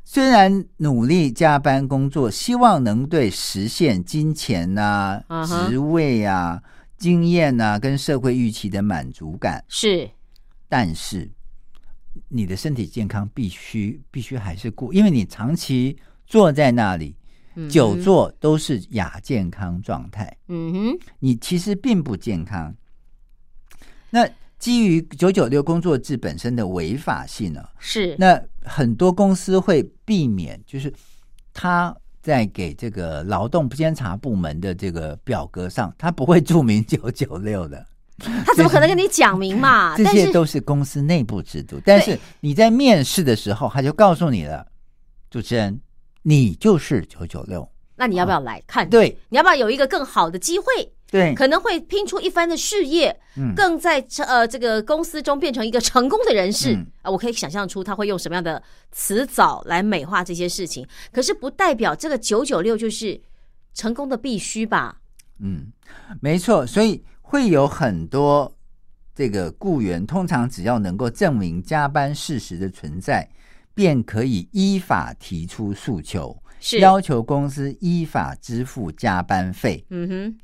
[0.03, 5.69] 虽然努力加班工作，希望能对实现金钱呐、嗯哼。
[5.69, 6.61] 职位啊、
[6.97, 10.09] 经验啊跟社会预期的满足感，是，
[10.67, 11.29] 但是
[12.27, 15.95] 你的身体健康必须必须还是顾，因为你长期
[16.25, 17.15] 坐在那里，
[17.55, 20.35] 嗯久，坐都是亚健康状态。
[20.47, 22.75] 嗯哼，你其实并不健康。
[24.09, 24.27] 那
[24.57, 30.91] 基于九九六工作制本身的违法性呢、是，那很多公司会避免，就是
[31.53, 31.95] 他
[32.27, 37.85] 在给这个劳动监察部门的这个表格上，他不会注明九九六的，
[38.19, 39.95] 他怎么可能跟你讲明嘛？
[39.95, 41.79] 这些都是公司内部制度。
[41.85, 44.67] 但是你在面试的时候，他就告诉你了，
[45.29, 45.79] 主持人，
[46.21, 47.65] 你就是九九六。
[47.95, 50.65] 那你要不要来看？，对你要不要有一个更好的机会？
[51.09, 53.53] 对，可能会拼出一番的事业，嗯。
[53.55, 63.19] 更在呃这个公司中变成一个成功的人士啊、嗯我可以想象出他会用什么样的词藻来美化这些事情，可是不代表这个九九六就是
[63.73, 64.97] 成功的必须吧？
[65.39, 65.71] 嗯，
[66.19, 68.53] 没错，所以会有很多
[69.15, 73.25] 这个雇员，通常只要能够证明加班事实的存在，
[73.73, 79.85] 便可以依法提出诉求，是，要求公司依法支付加班费。
[79.91, 80.37] 嗯哼，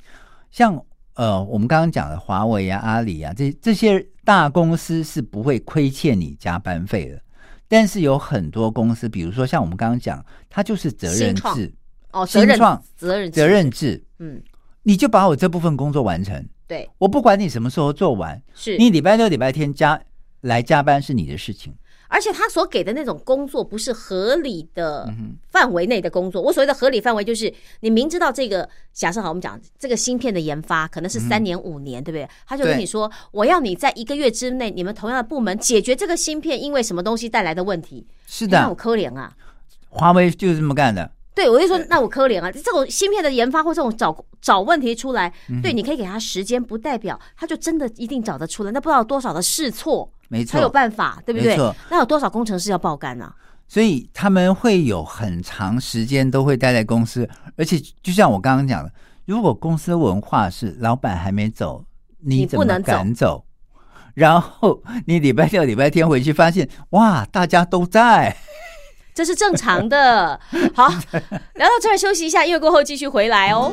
[0.53, 0.79] 像
[1.15, 7.19] 呃，我们刚刚讲的华为啊、阿里啊，这这些大公司是不会亏欠你加班费的。
[7.67, 11.73] 但是有很多公司，比如说像我们刚刚讲，它就是责任制、
[12.11, 14.39] 哦，责任新创责任责，任制，嗯，
[14.83, 16.47] 你就把我这部分工作完成。
[16.67, 18.77] 对，我不管你什么时候做完，是。
[18.77, 19.99] 你礼拜六、礼拜天加
[20.41, 21.73] 来加班是你的事情。
[22.13, 26.39] 而且他所给的那种工作不是合理的嗯范围内的工作。
[26.39, 32.29] 我所谓的合理范围，就是你明知道这个，假设好，我们讲这个芯片的研发可能是三年、五年，对不对？
[32.45, 38.05] 他就跟你说，我要你在一个月之内，你们同样的部门解决这个芯片因为什么东西带来的问题。
[38.27, 39.35] 是的那我，可怜啊！
[39.89, 41.09] 华为就是这么干的。
[41.35, 42.51] 对，我就说，那我可怜啊！
[42.51, 48.71] 这种芯片的研发或这种找找问题出来，嗯对，你可以给他时间，不代表他就真的一定找得出来。
[48.71, 51.75] 那不知道有多少的试错，没错才有错，办法，对不对没错？
[51.89, 53.33] 那有多少工程师要爆肝啊？
[53.67, 57.27] 所以他们会有很长时间都会待在公司，
[57.57, 58.91] 而且就像我刚刚讲的，
[59.25, 61.83] 如果公司文化是老板还没走，
[62.19, 63.45] 你怎么你不能走敢走？
[64.13, 68.37] 然后你礼拜六、礼拜天回去，发现哇，大家都在。
[69.13, 70.39] 这是正常的。
[70.75, 70.87] 好，
[71.55, 73.71] 聊到这儿休息一下，音乐过后继续回来哦。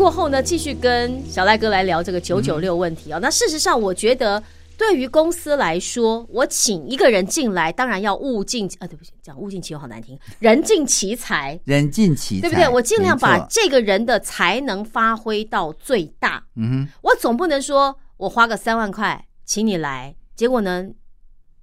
[0.00, 4.42] 过后呢，继续跟小赖哥来聊这个九九六问题啊、那事实上，我觉得
[4.78, 12.66] 对于公司来说，我请一个人进来，当然要物尽啊，对不起，讲物尽其用好难听，人尽其才，人尽其才，对不对？
[12.66, 16.42] 我尽量把这个人的才能发挥到最大。
[16.56, 20.88] 嗯我总不能说我花个三万块请你来，结果呢，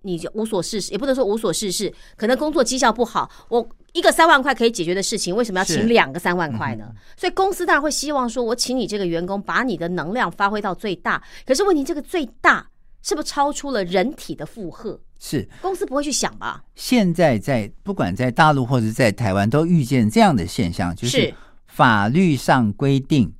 [0.04, 3.68] 你就无所事事，也不能说无所事事，可能工作绩效不好，我
[3.98, 6.94] 一个三万块可以解决的事情，为什么要请两个三万块呢？
[7.18, 12.68] 所以公司当然会希望说，我请你这个员工把你的能量发挥到最大，可是问题这个最大
[13.02, 15.00] 是不是超出了人体的负荷？
[15.20, 15.50] 是。
[15.62, 16.64] 公司不会去想吧？
[16.76, 21.22] 现在在不管在大陆或者在台湾都遇见这样的现象，就是。
[21.22, 21.34] 是
[21.66, 23.32] 法律上规定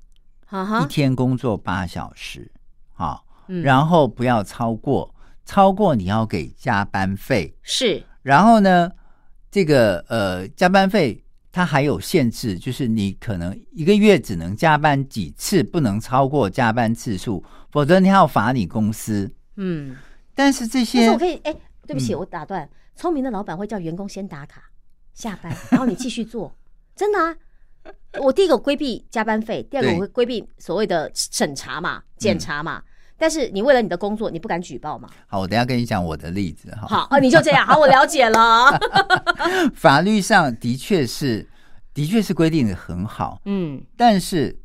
[0.84, 2.52] 一天工作八小时，
[2.94, 3.64] 好，嗯。
[3.64, 5.12] 然后不要超过，
[5.44, 8.04] 超过你要给加班费，是。
[8.22, 8.92] 然后呢，
[9.50, 19.32] 这个呃加班费它还有限制，就是你可能一个月只能加班几次，不能超过加班次数，否则你要罚你公司。
[19.56, 19.96] 嗯。
[20.36, 21.56] 但是这但些是我可以，哎、
[21.88, 22.70] 对不起，嗯我打断。
[22.96, 24.62] 聪明的老板会叫员工先打卡，
[25.14, 26.56] 下班，然后你继续做，
[26.96, 27.36] 真的啊。
[28.20, 32.84] 我第一个规避加班费，第二个我会规避所谓的审查嘛、检查嘛。
[33.18, 35.10] 但是你为了你的工作，你不敢举报嘛？
[35.26, 36.88] 好，我等一下跟你讲我的例子哈。
[36.88, 38.80] 好，哦，你就这样，好，我了解了。
[39.74, 41.48] 法律上的确是，
[41.94, 44.60] 的确是规定的很好，嗯，但是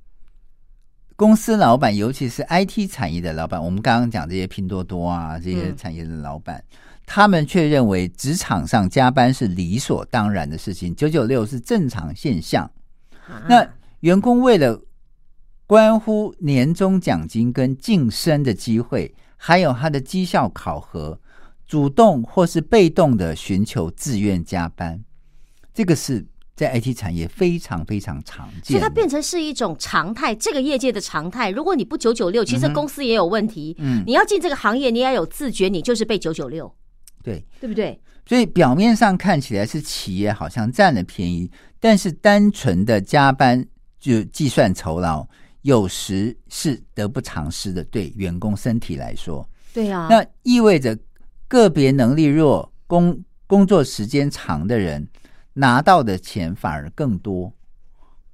[1.16, 6.62] 公司老板，尤其是 IT 产业的老板，我们刚刚讲这些拼多多啊这些嗯产业的老板，
[7.07, 12.70] 他们却认为职场上加班是理所当然的事情，九九六是正常现象。
[13.26, 13.66] 啊那
[14.00, 14.78] 员工为了
[15.73, 21.18] 关乎年终奖金跟晋升的机会，还有他的绩效考核，
[21.66, 25.03] 主动或是被动的寻求自愿加班，
[25.73, 26.23] 这个是
[26.55, 28.81] 在 IT 产业非常非常常见所以。
[28.83, 31.49] 它变成是一种常态，这个业界的常态。
[31.49, 33.75] 如果你不九九六，其实公司也有问题。
[33.79, 36.70] 嗯你要进这个行业，你要有自觉，你就是被九九六，
[37.23, 37.99] 对，对不对？
[38.27, 41.51] 所以表面上看起来是企业好像占了便宜，
[41.81, 43.66] 但是单纯的加班
[43.99, 45.27] 就计算酬劳，
[45.63, 50.97] 有时是得不偿失的，对员工身体来说，对啊，那意味着
[51.49, 55.07] 个别能力弱、工工作时间长的人
[55.53, 57.53] 拿到的钱反而更多，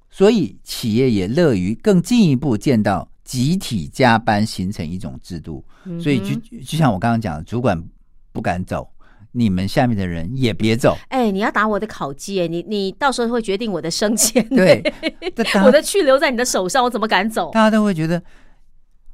[0.09, 5.63] 所以企业也乐于更进一步见到集体加班形成一种制度。
[5.85, 7.81] 嗯所以就就像我刚刚讲的，主管
[8.31, 8.89] 不敢走，
[9.31, 10.97] 你们下面的人也别走。
[11.09, 14.81] 哎，你要打我的烤鸡，哎，你你到时候会决定我的升迁，对，
[15.63, 17.51] 我的去留在你的手上，我怎么敢走？
[17.51, 18.21] 大家都会觉得，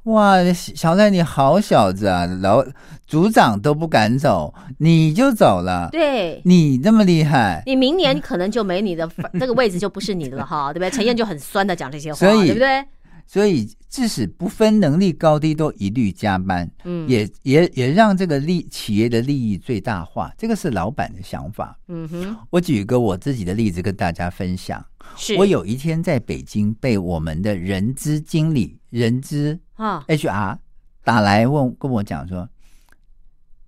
[0.04, 2.64] 哇，小赖你好小子啊，老
[3.06, 6.40] 组长都不敢走，你就走了，对。
[6.44, 9.08] 你那么厉害，你明年可能就没你的
[9.38, 10.90] 这个位置就不是你的了哈，对不对？
[10.90, 12.84] 陈燕就很酸的讲这些话，所对不对？
[13.26, 21.78] 所以即使不分能力高低都一律加班，嗯也也也让这个利企业的利益最大化，这个是老板的想法。
[21.88, 24.84] 嗯哼，我举一个我自己的例子跟大家分享。
[25.16, 30.58] 是我有一天在北京被我们的人资经理、人资啊，HR
[31.04, 32.48] 打来问跟我讲说，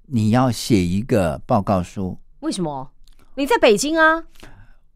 [0.07, 2.19] 你要写一个报告书。
[2.41, 2.91] 为什么？
[3.35, 4.25] 你在北京啊？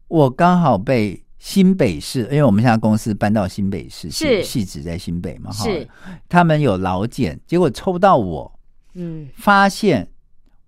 [0.09, 4.41] 我刚好被新北市，因为我们现在公司搬到新北市，是。
[4.41, 5.65] 戏址在新北嘛，哈。
[5.65, 5.85] 是，
[6.29, 8.59] 他们有劳检，结果抽到我，
[8.93, 10.07] 嗯，发现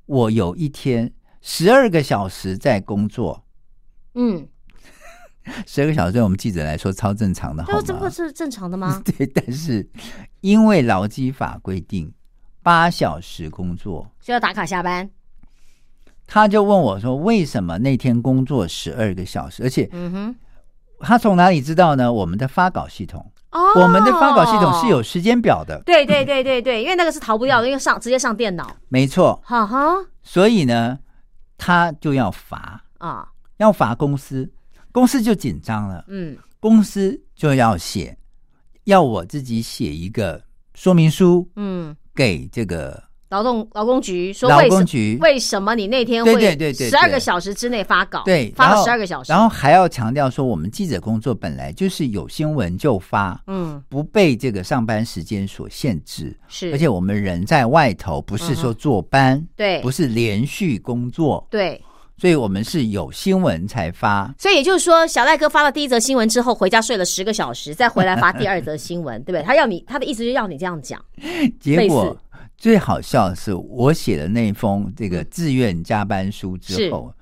[0.06, 1.10] 我有一天
[1.40, 3.46] 十二个小时在工作，
[4.16, 4.46] 嗯，
[5.66, 8.10] 十二个小时对我们记者来说超正常的，好这这不？
[8.10, 9.02] 是正常的吗？
[9.18, 9.90] 对，但是
[10.42, 12.12] 因为劳基法规定
[12.62, 15.10] 八小时工作，需要打卡下班。
[16.28, 19.64] 他就问我说：“为什么那天工作十二个小时？
[19.64, 20.36] 而且嗯哼，
[21.06, 22.12] 他从哪里知道呢？
[22.12, 28.76] 我们的发稿系统，哦，我们的发稿系统是有时间表的，对对对对对，因为那个是逃不掉的，因为上直接上电脑。
[28.90, 29.40] 没错。
[29.46, 29.94] 哈哈。
[30.24, 30.98] 所以呢，
[31.58, 33.28] 他就要罚，啊，
[33.58, 34.52] 要罚公司，
[34.92, 36.36] 公司就紧张了，嗯。
[36.60, 38.18] 公司就要写，
[38.86, 40.42] 要我自己写一个
[40.74, 43.04] 说明书嗯，给这个
[43.36, 48.22] 劳动劳工局说劳为什工局，为什么你那天对会对对对十二个小时之内发稿？
[48.24, 61.82] 对，发了十二个小时，然后还要强调说，我们记者工作本来就是有新闻就发，嗯不被这个上班时间所限制，是，而且我们人在外头，不是说坐班，对不是连续工作，对，
[62.18, 64.34] 所以我们是有新闻才发。
[64.40, 69.44] 所以也就是说，小赖哥发了第一则新闻之后，回家睡了十个小时，再回来发第二则新闻， 对不对？
[69.44, 71.04] 他要你，他的意思就是要你这样讲。
[71.60, 72.18] 结果似
[72.58, 77.14] 最好笑的是，我写的那封这个自愿加班书之后，然后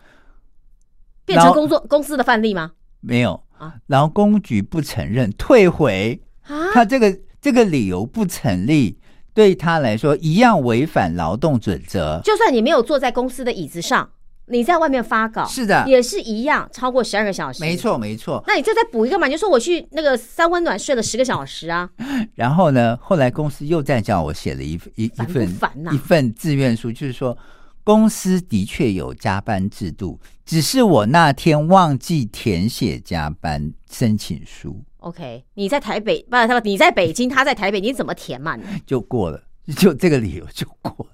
[1.25, 2.71] 变成工作公司的范例吗？
[3.01, 3.43] 没有。
[3.57, 6.21] 啊，劳工局不承认，退回。
[6.41, 8.97] 啊，他这个这个理由不成立，
[9.34, 12.19] 对他来说一样违反劳动准则。
[12.23, 14.09] 就算你没有坐在公司的椅子上，
[14.47, 17.61] 你在外面发稿，是的也是一样，超过十二个小时。
[17.61, 17.77] 没。
[17.77, 18.41] 错，没错。
[18.47, 19.27] 那你就再补一个嘛？
[19.27, 21.89] 你就说我去那个三温暖睡了十个小时啊，
[22.35, 25.49] 然后呢，后来公司又再叫我写了一一一份
[25.91, 27.37] 一份自愿书，就是说
[27.83, 38.55] 公司的确有加班制度，只是我那天忘记填写加班申请书，OK，你在台北，不，他你在北京，他在台北，你怎么填嘛？
[38.55, 39.43] 你就过了，
[39.75, 41.12] 就这个理由就过了。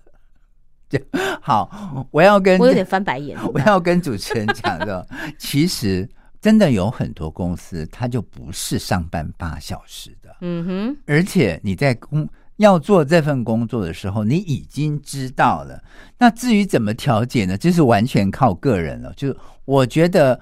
[0.89, 0.99] 就
[1.41, 3.37] 好，我要跟我有点翻白眼。
[3.53, 6.07] 我要跟主持人讲的， 其实
[6.41, 12.27] 真的有很多公司，它就不是上班八小时的，嗯哼，而且你在工
[12.57, 15.81] 要做这份工作的时候，你已经知道了。
[16.17, 17.57] 那至于怎么调节呢？
[17.57, 19.13] 这是完全靠个人了。
[19.15, 20.39] 就是我觉得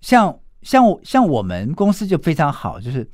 [0.00, 3.08] 像像像我们公司就非常好，就是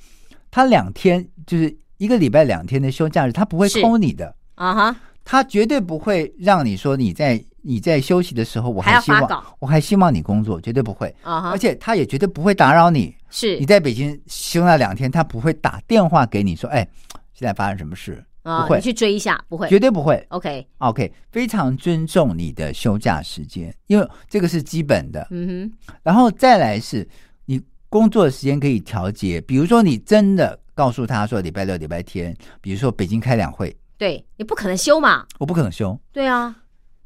[0.51, 4.35] 他两天就是一个礼拜两天的休假日，他不会扣你的。
[4.57, 11.15] 啊哈，他绝对不会让你说你在你在休息的时候，我还希望我还希望你工作，绝对不会。
[11.23, 13.15] 啊哈，而且他也绝对不会打扰你。
[13.31, 16.87] 是你在北京休那两天，他不会打电话给你说：“哎，
[17.33, 20.23] 现在发生什么事？”啊，不会你去追一下，不会绝对不会。
[20.31, 25.25] ？OK，OK，非常尊重你的休假时间，因为这个是基本的。
[25.31, 27.09] 嗯哼然后再来是
[27.47, 36.57] 你工作的时间可以调节，比如说你真的告诉他说礼拜六、礼拜天，比如说北京开两会，哼，对你不可能休嘛，我不可能休，对啊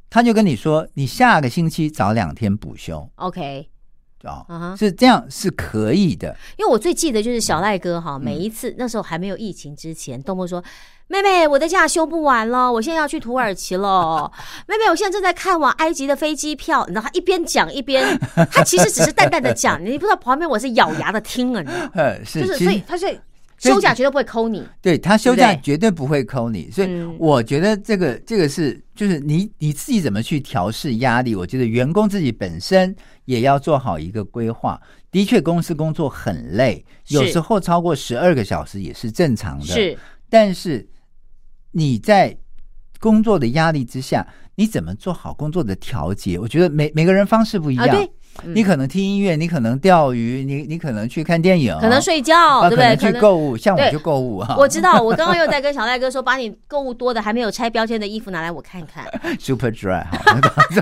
[0.09, 3.69] 他就跟你说你下个星期早两天补休，OK，
[4.23, 6.35] 啊、是这样是可以的。
[6.57, 10.65] 因为我最记得就是小赖哥嗯哈，每一次那时候还没有疫情之前，动不动说
[11.07, 14.33] ：“妹妹，我的假休不完了，我现在要去土耳其了。
[14.67, 18.19] 妹妹，我现在正在看往埃及的飞机票。”你知道他一边讲一边，
[18.51, 21.91] 他其实只是淡淡的讲，你不知道旁边我是咬牙的听啊，你知道吗？
[21.95, 23.21] 呃，是，就是所以他是
[23.59, 24.67] 休假绝对不会扣你。
[24.81, 32.95] 对他休假绝对不会扣你，所以嗯我觉得这个这个是就是你你自己怎么去调试压力，我觉得员工自己本身
[33.25, 34.81] 也要做好一个规划。
[35.11, 39.65] 的确，公司工作很累，有时候超过十二个小时也是正常的。
[39.65, 39.99] 是，
[40.29, 40.87] 但是
[41.71, 42.37] 你在
[43.01, 44.27] 工作的压力之下，
[44.57, 46.39] 你怎么做好工作的调节？
[46.39, 47.89] 我觉得每每个人方式不一样。
[47.89, 48.11] 啊对
[48.45, 52.97] 你可能听音乐，你可能钓鱼，你你可能去看电影，可能睡觉，啊，对不对？
[52.97, 54.57] 可能去购物，像我就购物啊。
[54.59, 59.05] 我知道，我刚刚又在跟小赖哥说，把你购物多的还没有拆标签的衣服拿来我看看，
[59.41, 60.41] Super Dry 哈。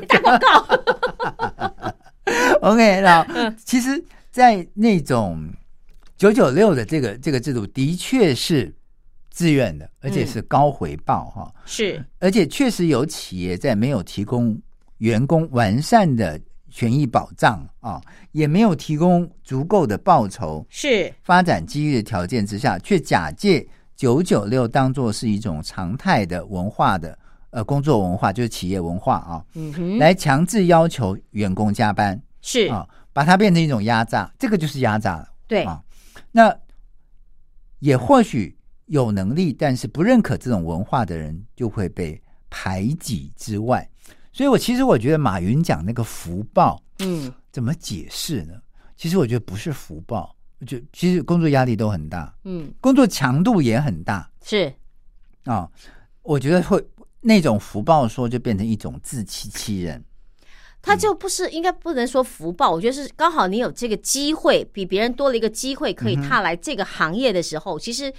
[0.09, 1.95] 打广告。
[2.63, 5.47] OK，那嗯其实，在那种
[6.17, 8.75] 九九六的这个这个制度，的确是
[9.31, 14.59] 自愿的，而且是高回报哈、是而且确实有企业在没有提供
[14.99, 16.41] 员工完善的
[16.75, 18.03] 权益保障啊，
[18.33, 23.65] 也没有提供足够的报酬、是，发展机遇的条件之下，却假借
[23.95, 27.17] 九九六当做是一种常态的文化的
[27.51, 35.29] 呃工作文化，就是企业文化啊，嗯哼，来强制要求员工加班是，啊，把它变成一种压榨，这个就是压榨了。
[35.47, 35.81] 对，啊，
[36.33, 36.53] 那
[37.79, 42.21] 也或许有能力，但是不认可这种文化的人，就会被
[42.51, 43.89] 排挤之外。
[44.35, 48.55] 所以我其实我觉得马云讲那个福报嗯，怎么解释呢？
[48.97, 50.35] 其实我觉得不是福报，
[50.67, 54.75] 就其实工作压力都很大，嗯，工作强度也很大是，
[55.45, 55.71] 啊。
[56.23, 56.83] 我觉得会
[57.21, 60.03] 那种福报说就变成一种自欺欺人。
[60.83, 68.13] 他就不是应该不能说福报，我觉得是刚好你有这个机会，比别人多了一个机会，可以踏来这个行业的时候，其实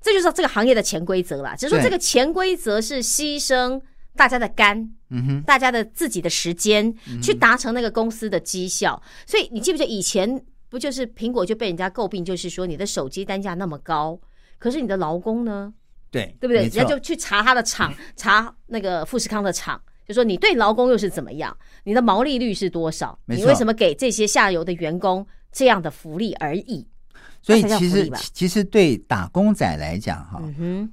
[0.00, 1.56] 这就是这个行业的潜规则啦。
[1.56, 3.80] 只是说对这个潜规则是牺牲
[4.14, 6.92] 大家的肝，嗯哼，大家的自己的时间，
[7.22, 9.00] 去达成那个公司的绩效。
[9.26, 14.18] 所以你记不记得以前不就是苹果就被人家诟病，就是说你的手机单价那么高，
[14.58, 15.72] 可是你的劳工呢？
[16.10, 16.62] 对，对不对？
[16.62, 23.18] 人家就去查他的厂，查那个富士康的厂，就说你对劳工又是怎么样，你的毛利率是多少？
[23.26, 26.86] 你为什么给这些下游的员工这样的福利而已？
[27.40, 30.92] 所以其实其实对打工仔来讲哈，嗯哼，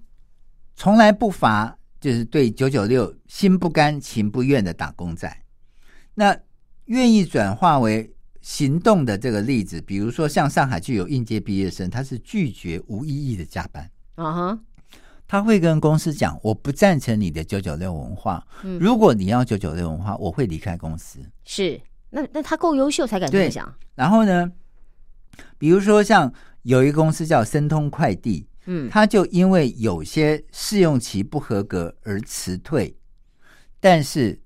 [0.76, 5.44] 从来不乏就是对九九六心不甘情不愿的打工仔。
[6.16, 6.38] 那
[6.86, 14.60] 愿意转化为行动的这个例子，比如说像上海就有应届毕业生，他是拒绝无意义的加班，啊哈，
[15.28, 18.80] 他会跟公司讲：“我不赞成你的九九六文化，嗯。
[18.80, 21.80] 如果你要九九六文化，我会离开公司。”是。
[22.12, 24.52] 那那他够优秀才敢这么对想，然后呢，
[25.60, 26.34] 比如说像
[26.64, 32.96] 有一个公司叫申通快递，嗯，他就因为有些试用期不合格而辞退，
[33.80, 34.40] 但是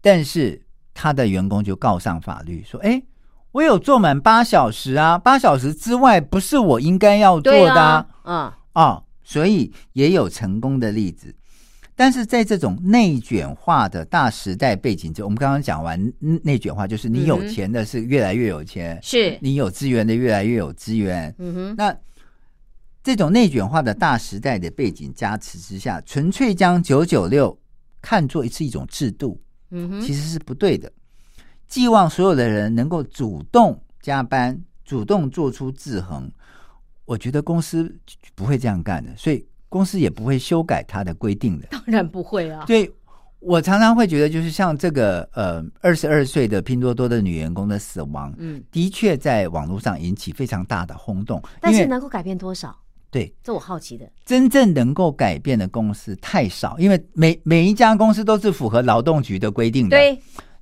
[0.00, 0.62] 但是
[0.94, 3.02] 他的员工就告上法律说：“哎，
[3.50, 8.06] 我有做满八小时啊，八小时之外不是我应该要做的啊。
[8.22, 11.34] 啊，嗯，哦所以也有成功的例子。
[11.96, 21.92] 但是在这种内卷化的大时代背景中，我们刚刚讲完嗯内卷化，就是你有钱的是越来越有钱，是，你有资源的越来越有资源，嗯哼，那
[23.02, 27.58] 这种内卷化的大时代的背景加持之下，纯粹将九九六
[28.02, 29.40] 看作是一种制度，
[29.70, 30.90] 嗯哼，其实是不对的。
[31.66, 36.30] 寄望所有的人能够主动加班，主动做出制衡，
[37.04, 37.94] 我觉得公司
[38.34, 41.68] 不会这样干的，所以公司也不会修改它的规定的。
[41.70, 42.90] 当然不会啊，对
[43.38, 52.76] 我常常会觉得，就是像这个呃，二十二岁的拼多多的女员工的死亡，嗯，的确在网络上引起非常大的轰动，但是能够改变多少？
[53.10, 53.32] 对。
[53.42, 59.96] 这我好奇的，真正能够改变的公司太少，因为每每一家公司都是符合劳动局的规定的，。
[59.96, 60.18] 对。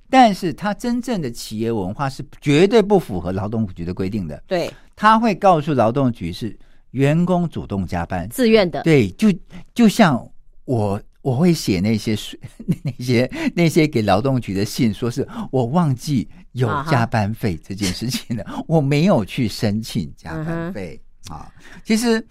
[0.09, 6.57] 但是它真正的企业文化是绝对不符合劳动局的规定的，对，他会告诉劳动局是
[6.91, 9.27] 员工主动加班，自愿的，对，就
[9.75, 10.25] 就像
[10.63, 12.15] 我我会写那些
[12.83, 21.51] 那些那些给劳动局的信，说是我忘记有加班费这件事情了，我没有去申请加嗯班费啊。
[21.83, 22.25] 其实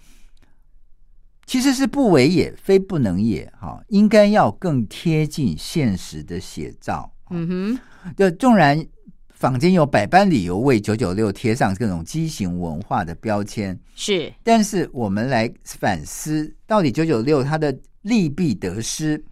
[1.47, 7.09] 其实是不为也，非不能也，哈、应该要更贴近现实的写照。
[7.29, 8.85] 嗯哼，就纵然
[9.29, 19.23] 坊间有百般理由为九九六贴上各种畸形文化的标签，是，但是我们来反思，到底九九六它的利弊得失，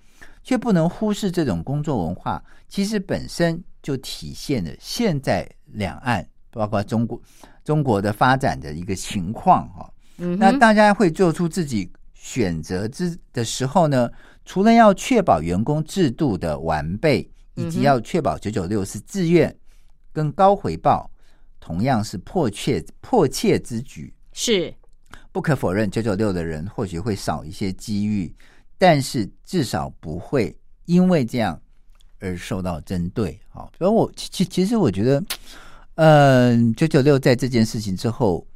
[0.42, 7.22] 却不能忽视这种工作文化，其实本身就体现了现在两岸包括中国
[7.66, 9.92] 中国的发展的一个情况哈。
[10.18, 11.92] 嗯，那大家会做出自己
[12.26, 14.10] 选择之的时候呢，
[14.46, 19.56] 除了要确保员工制度的完备，以及要确保九九六是自愿
[20.12, 21.08] 跟高回报，
[21.60, 24.12] 同样是迫切迫切之举。
[24.34, 24.74] 是，
[25.32, 28.34] 不可否认，九九六的人或许会少一些机遇，
[28.76, 31.62] 但是至少不会因为这样
[32.20, 33.40] 而受到针对。
[33.50, 35.24] 好，所以我其其其实我觉得，
[35.94, 38.48] 嗯、九九六在这件事情之后，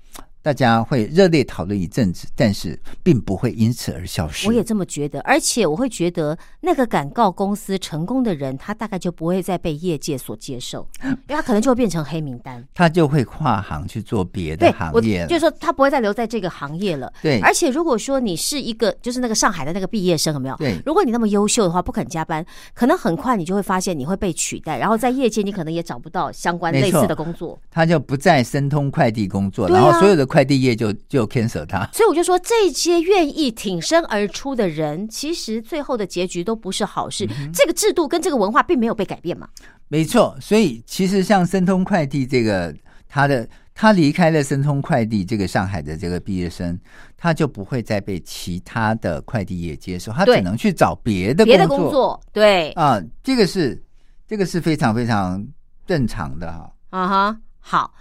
[0.49, 4.47] 大家会热烈讨论一阵子，但是并不会因此而消失。
[4.47, 12.65] 我也这么觉得，而且我会觉得那个敢告公司成功的人，他大概就不会再被业界所接受， 因为他可能就会变成黑名单。
[12.73, 15.27] 他就会跨行去做别的行业了。
[15.27, 17.13] 就是说他不会再留在这个行业了。
[17.21, 20.55] 对而且如果说你是一个就是那个上海的那个毕业生，有没有？
[20.55, 22.43] 对如果你那么优秀的话，不肯加班，
[22.73, 27.59] 可能很快你就会发现你会被取代，然后在业界你可能也找不到相关类似的工作。
[27.69, 31.89] 他就不再申通快递工作，啊然后所有的快递业就就 cancel 他。
[31.93, 37.25] 所以我就说，这些愿意挺身而出的人，其实最后的结局都不是好事。
[37.25, 39.47] 嗯这个制度跟这个文化并没有被改变嘛。
[39.87, 42.73] 没错，所以其实像申通快递这个，
[43.07, 46.79] 他的他离开了申通快递这个上海的这个毕业生，
[47.17, 53.81] 他就不会再被其他的快递业接受，他只能去找别的别的工工作，对，啊，这个是
[54.27, 55.43] 这个是非常非常
[55.87, 56.71] 正常的哈。
[56.91, 57.93] 啊哈，好，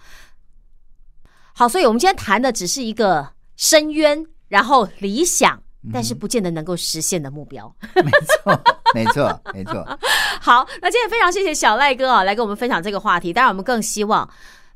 [1.59, 5.61] 好，所以我们今天谈的只是一个深渊，然后理想，
[5.93, 7.75] 但是不见得能够实现的目标。
[7.97, 8.61] 没错，
[8.95, 9.85] 没错， 没错。
[10.41, 13.33] 好，那今天非常谢谢小赖哥啊，来跟我们分享这个话题。
[13.33, 14.31] 当然，我们更希望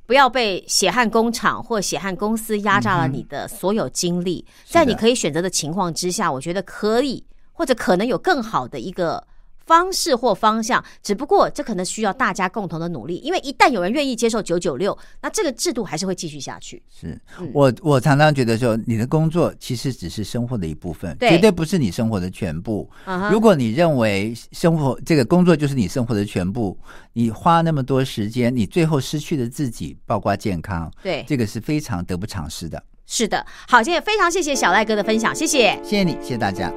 [0.06, 4.44] 不要被血汗工厂或血汗公司压榨了你的所有精力。
[4.64, 9.24] 在你可以选择的情况之下，我觉得可以或者可能有更好的一个。
[9.66, 16.82] 方式或方向，只不过这可能需要大家共同的努力，因为一旦有人愿意接受九九六，那这个制度还是会继续下去。
[16.88, 22.88] 是嗯我我常常觉得说，你的工作其实只是生活的一部分，对绝对不是你生活的全部。
[23.30, 26.78] 如果你认为生活这个工作就是你生活的全部，
[27.12, 32.82] 你花那么多时间，你最后失去了自己，包括健康，对，这个是非常得不偿失的。
[33.06, 33.44] 是的。
[33.68, 35.78] 好，今天也非常谢谢小赖哥的分享，谢谢。
[35.82, 36.72] 谢谢你，谢谢大家。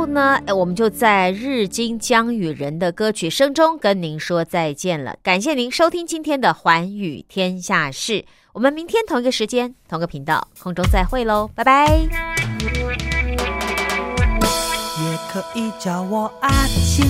[0.00, 5.14] 后呢，哎我们就在日经江雨人的歌曲声中跟您说再见了。
[5.22, 8.24] 感谢您收听今天的环宇天下事，
[8.54, 11.86] 我们明天同一个时间、同个频道空中再会喽，拜拜。
[14.96, 17.04] 也可以叫我阿青。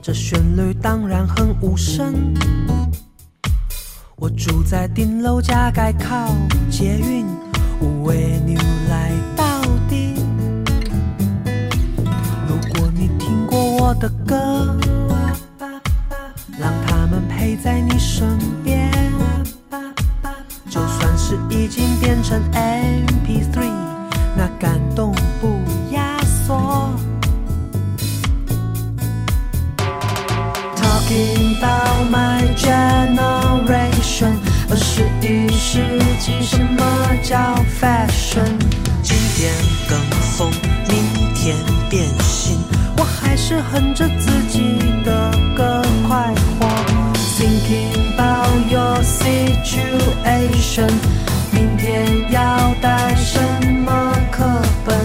[0.00, 2.14] 这旋律当然很无声。
[4.14, 6.28] 我住在顶楼加盖靠
[6.70, 7.26] 捷运，
[7.80, 8.56] 五位牛
[8.88, 9.10] 来
[13.86, 14.34] 如果你听过我的歌，
[17.28, 18.90] 陪在你身边。
[20.68, 23.70] 就算是已经变成 MP3，
[24.36, 25.60] 那感动不
[25.92, 26.90] 压缩。
[30.74, 34.34] Talking about my generation，
[34.68, 35.80] 二十一世
[36.18, 36.82] 纪什么
[37.22, 37.38] 叫
[37.80, 38.58] fashion？
[39.02, 39.54] 今天
[39.88, 39.96] 跟
[40.36, 40.50] 风，
[40.88, 41.56] 明天
[41.88, 42.58] 变心，
[42.98, 46.66] 我还是哼着自己的歌快活。
[47.38, 50.90] Thinking about your situation，
[51.52, 53.38] 明天要带什
[53.84, 54.44] 么课
[54.84, 54.96] 本？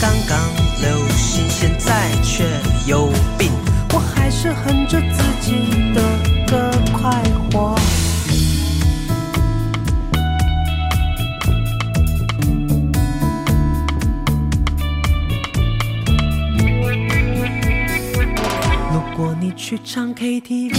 [0.00, 0.38] 刚刚
[0.80, 2.44] 流行，现在却
[2.86, 3.50] 有病。
[3.92, 6.00] 我还是哼着自己的
[20.24, 20.73] KTV，